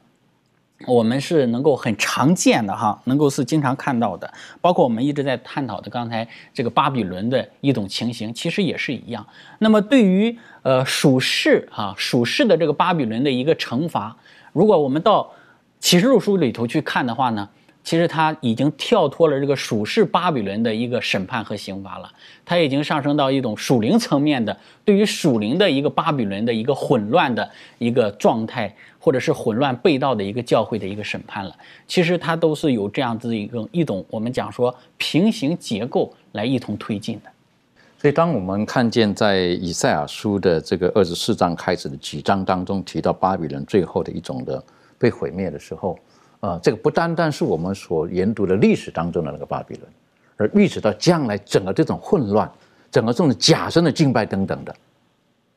[0.87, 4.33] 我们是能够很常见的哈，能够是经常看到的。
[4.61, 9.27] 包括我们一直在探讨的刚才这个巴比伦的一种情形，其实也是一样。
[9.59, 14.17] 那么对于呃属世哈属世的这个巴比伦的一个惩罚，
[14.53, 15.31] 如果我们到
[15.81, 17.49] 启示录书里头去看的话呢，
[17.89, 22.13] 其实他已经跳脱了这个属世巴比伦的一个审判和刑罚了，
[22.45, 28.71] 他已经上升到一种属灵层面的，对于属灵的一个巴比伦的一个混乱的一个状态，
[29.01, 31.57] 或者是混乱被盗的一个教会的一个审判了。
[31.87, 37.31] 其实它都是有这样子一个一种我们讲说平行结构来一同推进的。
[37.99, 44.63] 所以，当我们看见在以赛亚书的这个二十四章开始的几章当中提到巴比伦最后的一种的。
[45.01, 45.97] 被毁灭的时候，
[46.41, 49.87] 啊，这个不单单是我们所研读的历史当中的那个巴比伦，
[50.37, 52.51] 而预示到将来整个这种混乱，
[52.91, 54.75] 整个这种假神的敬拜等等的，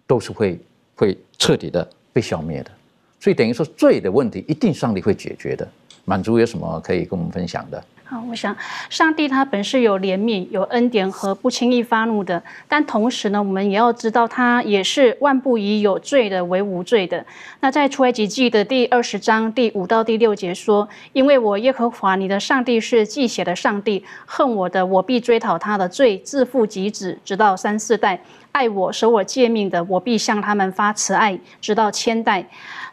[0.08, 0.60] 都是会
[0.96, 2.72] 会彻底的被消灭的。
[3.20, 5.68] 所以等于说罪的问题一定上帝会解决的。
[6.04, 7.84] 满足有什么可以跟我们分享的？
[8.12, 8.54] 好，我想
[8.90, 17.26] 上帝他本是有怜悯、有恩典和不轻易发怒的，但同时呢，我们也要知道他也是万不以有罪的为无罪的。
[17.62, 28.18] 那在出埃及记的第二十章第五到第六节说：“因为我耶和华你的上帝是祭血的上帝，恨我的，我必追讨他的罪，自父及子，直到三四代；
[28.52, 32.46] 爱我、守我诫命的，我必向他们发慈爱，直到千代。”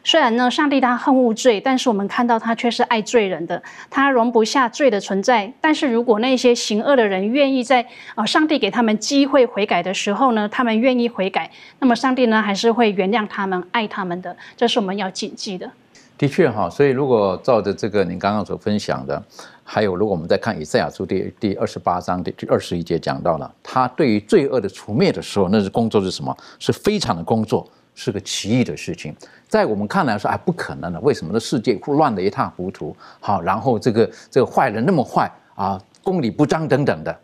[0.05, 5.53] 虽然呢，上帝他恨恶罪，但是我们看到他却是爱罪人的，他容不下罪的存在。
[5.61, 14.35] 但是如果那些行恶的人愿意在啊，上帝给他们机会悔改的时候呢，他们愿意悔改，那么上帝呢还是会原谅他们、爱他们的。
[14.57, 15.71] 这是我们要谨记的。
[16.17, 19.23] 的确哈，所以如果照着这个您刚刚所分享的，
[19.63, 26.37] 还有如果我们再看以赛亚书第第二十八章第第二十一节讲到了，他对于罪恶的除灭的时候，那是工作是什么？
[26.59, 27.69] 是非常的工作。
[28.01, 29.13] 是个奇异的事情，
[29.49, 31.01] 在我们看来说，哎，不可能的。
[31.01, 32.97] 为什么这世界乱得一塌糊涂？
[33.19, 37.21] 好，然后这个这个坏人那么坏啊，公理不彰等等的。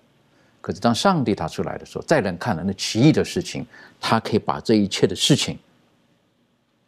[0.61, 3.65] 可是当上帝他出来的时候，在人看来那奇异的事情，
[4.01, 5.57] 他可以把这一切的事情，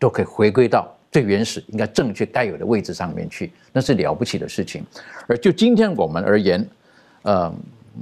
[0.01, 4.85] 都可以回归到最原始、应该正确、该有的位置上面去，那是了不起的事情。
[5.29, 6.69] 而就今天我们而言，
[7.23, 7.55] 呃，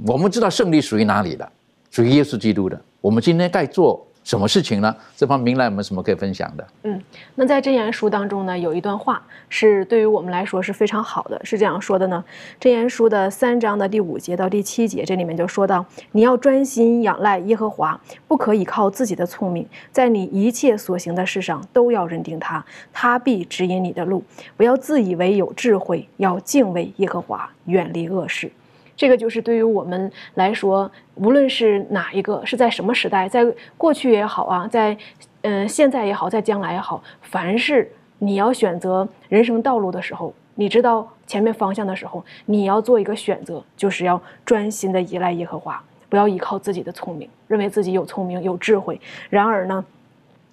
[0.07, 1.47] 我们知道胜利属于哪里的，
[1.91, 2.81] 属于耶稣基督的。
[3.01, 4.03] 我们今天该做。
[4.25, 4.93] 什么事情呢？
[5.15, 6.67] 这方明来有没有什么可以分享的？
[6.81, 6.99] 嗯，
[7.35, 12.25] 那在箴言书当中呢，有一段话是对于我们来说是非常好的，是这样说的呢。
[12.59, 24.23] 箴言书的三章的第五节到第七节，这里面就说到：你要专心仰赖耶和华，不可以靠自己的聪明，在你一切所行的事上都要认定他，他必指引你的路。
[24.57, 28.51] 不要自以为有智慧，要敬畏耶和华，远离恶事。
[28.95, 33.45] 这个就是对于我们来说，无论是哪一个，是在什么时代，在
[33.77, 34.97] 过去也好啊，在
[35.41, 48.99] 嗯现在也好，在将来也好，凡是你要选择人生道路的时候，你知道前面方向的时候，你要做一个选择，就是要专心的依赖耶和华，不要依靠自己的聪明，认为自己有聪明有智慧。
[49.29, 49.83] 然而呢，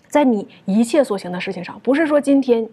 [0.09, 2.69] 在你一切所行的事情上，不是说今天，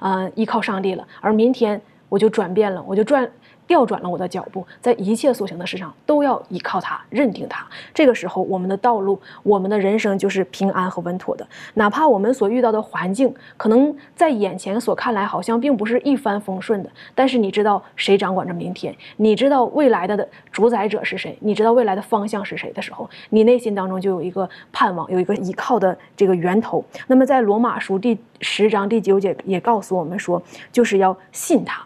[0.00, 3.30] 嗯依靠上帝了，而明天我就转变了，我就转。
[3.66, 7.66] 调转了我的脚步，在一切所行的事上都要依靠他，认定他。
[7.94, 11.46] 这个时候，我们的道路，我们的人生就是平安和稳妥的。
[11.74, 18.94] 哪怕我们所遇到的环境，可能在眼前所看来好像并不是一帆风顺的，但是你知道谁掌管着明天？
[19.16, 21.38] 你知道未来的主宰者是谁？
[21.40, 26.84] 你知道未来的方向是谁的时候，你内心当中就有一个盼望，有一个依靠的这个源头。
[27.06, 31.82] 那么，在罗马书第十章第九节也告诉我们说，就是要信他。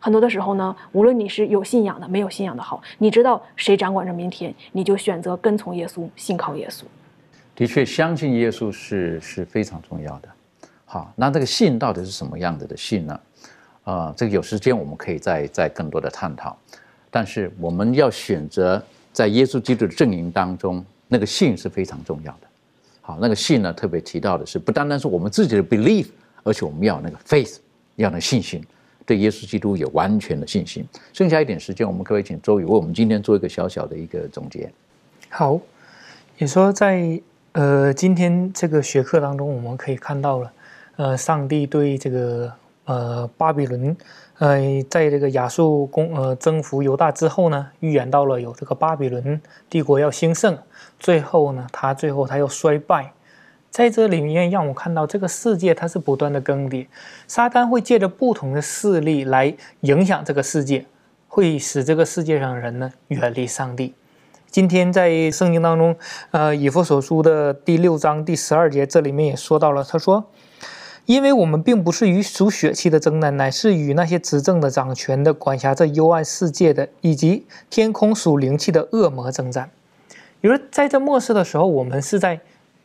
[0.00, 6.84] 很多的时候呢，无论你是有信仰的，没有信仰的好，你知道谁掌管着明天，你就选择跟从耶稣，信靠耶稣。
[7.54, 10.28] 的确，相信耶稣是是非常重要的。
[10.86, 13.20] 好，那这个信到底是什么样子的信呢？
[13.84, 16.56] 啊，这个有时间我们可以再再更多的探讨。
[17.10, 18.82] 但是我们要选择
[19.12, 22.46] 在耶稣基督的阵营当中，那个信是非常重要的。
[23.02, 26.06] 好，那个信呢，特别提到的是不单单是我们自己的 belief，
[26.42, 27.58] 而且我们要那个 faith，
[27.96, 28.64] 要那信心。
[29.10, 30.86] 对耶稣基督有完全的信心。
[31.12, 34.70] 剩下一点时间，我们可以请周宇为我们今天做一个小小的一个总结。
[35.28, 35.58] 好，
[36.38, 40.52] 也说在呃今天这个学科当中，我们可以看到了，
[40.94, 42.52] 呃，上帝对这个
[42.84, 43.96] 呃巴比伦，
[44.38, 50.56] 呃，在这个亚述攻呃征服犹大之后呢，预言到了有这个巴比伦帝国要兴盛，
[51.00, 53.12] 最后呢，他最后他又衰败。
[53.70, 56.88] 在这里面，让我看到这个世界它是不断的更迭，
[57.28, 60.84] 撒旦会借着不同的势力来影响这个世界，
[61.28, 63.94] 会使这个世界上的人呢远离上帝。
[64.50, 65.96] 今天在圣经当中，
[66.32, 70.26] 呃，以弗所书的第六章第十二节，这里面也说到了，他说
[71.06, 79.70] ：“因为我们并不是与属血气的争战，乃是与那些执政的、掌权的、管辖这幽暗世界的，以及天空属灵气的恶魔征战。”
[80.42, 82.40] 比如在这末世的时候，我们是在。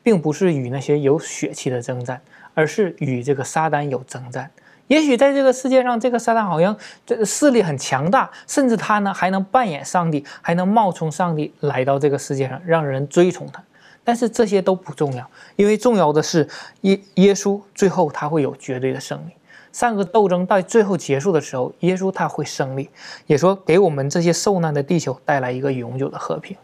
[0.05, 2.21] 并不是与那些有血气的征战，
[2.53, 4.51] 而是与这个撒旦有征战。
[4.85, 6.77] 也许在这个世界上，这个撒旦好像
[7.07, 13.63] 这个势力很强大，甚至他呢还能扮演上帝，还能冒充上帝来到这个世界上，让人追从他。
[14.03, 16.47] 但是这些都不重要，因为重要的是
[16.81, 19.31] 耶耶稣最后他会有绝对的胜利。
[19.73, 22.87] 上个斗争到最后结束的时候，耶稣他会胜利，
[23.25, 26.55] 也说给我们这些受难的地球带来一个永久的和平。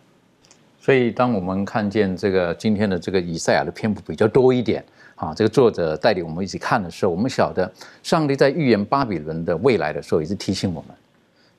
[0.83, 7.71] 所以，当我们看见这个今天的这个以赛亚的篇幅比较多一点，啊，这个作者带领我们一起看的时候，我们晓得
[8.01, 10.89] 上帝在预言巴比伦的未来的时候，也是提醒我们，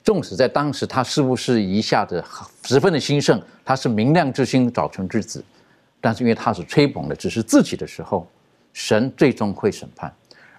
[0.03, 2.23] 纵使在当时他似乎是一下子
[2.64, 5.45] 十分的兴盛，他是明亮之星、早晨之子，
[6.01, 8.27] 但是因为他是吹捧的只是自己的时候，
[8.73, 10.12] 神最终会审判。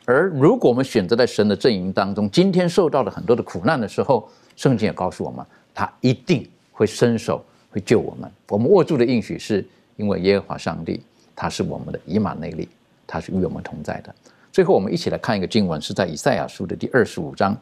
[0.06, 7.44] 而如果我们选择在神的阵营当中，今天受到了很多的苦难的时候，圣经也告诉我们，他一定会伸手。
[7.74, 8.32] 会救我们。
[8.50, 9.66] 我们握住的应许是
[9.98, 11.02] 因为耶和华上帝，
[11.36, 12.70] 他是我们的以马内利，
[13.08, 14.14] 他是与我们同在的。
[14.52, 17.58] 最后，我们一起来看一个经文，是在以赛亚书的第二十五章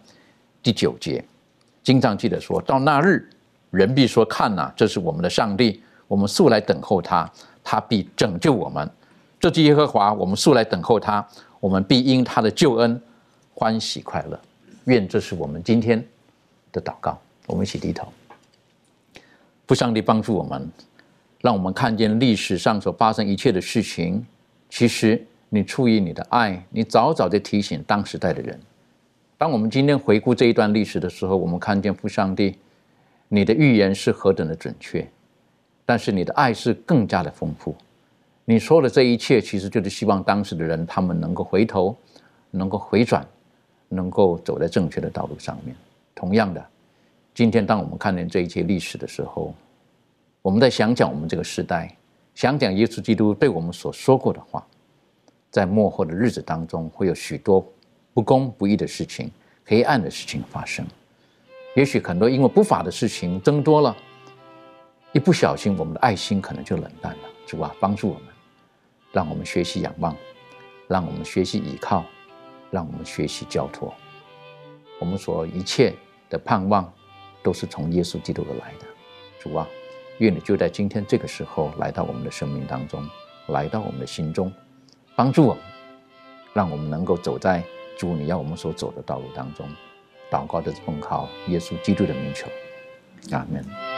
[0.61, 1.23] 第九节。
[1.81, 3.25] 经上记得说到那日，
[3.69, 7.31] 人必说：“看呐，这是我们的上帝，我们素来等候他，
[7.63, 8.87] 他必拯救我们。
[9.39, 11.25] 这是耶和华，我们素来等候他，
[11.61, 13.01] 我们必因他的救恩
[13.53, 14.37] 欢喜快乐。”
[14.85, 16.03] 愿这是我们今天
[16.71, 17.17] 的祷告。
[17.47, 18.11] 我们一起低头。
[19.71, 20.69] 父上帝帮助我们，
[21.39, 24.27] 让我们看见历史上所发生一切的事情。
[24.69, 28.59] 其实你出于你的爱，你早早就提醒当时代的人。
[29.37, 32.57] 当我们今天回顾这一段历史的时候，我们看见父上帝，
[33.29, 35.09] 你的预言是何等的准确，
[35.85, 37.73] 但是你的爱是更加的丰富。
[38.43, 41.95] 你说的这一切，其实就是希望当时的人他们能够回头，
[42.49, 43.25] 能够回转，
[43.87, 45.73] 能够走在正确的道路上面。
[46.13, 46.70] 同样的。
[47.33, 49.55] 今天，当我们看见这一切历史的时候，
[50.41, 51.95] 我们在想讲我们这个时代，
[52.35, 54.67] 想讲耶稣基督对我们所说过的话，
[55.49, 57.65] 在末后的日子当中，会有许多
[58.13, 59.31] 不公不义的事情、
[59.65, 60.85] 黑暗的事情发生。
[61.73, 63.95] 也许很多因为不法的事情增多了，
[65.13, 67.23] 一不小心，我们的爱心可能就冷淡了。
[67.47, 68.23] 主啊，帮助我们，
[69.13, 70.13] 让我们学习仰望，
[70.89, 72.03] 让我们学习倚靠，
[72.69, 73.93] 让我们学习交托。
[74.99, 75.93] 我们所一切
[76.29, 76.91] 的盼望。
[77.43, 78.85] 都是从耶稣基督而来的，
[79.39, 79.67] 主啊，
[80.19, 83.07] 愿你就在今天这个时候来到我们的生命当中，
[83.47, 84.51] 来到我们的心中，
[85.15, 85.63] 帮助我们，
[86.53, 87.63] 让我们能够走在
[87.97, 89.67] 主你要我们所走的道路当中。
[90.29, 92.47] 祷告的奉靠耶稣基督的名求，
[93.31, 93.90] 阿门。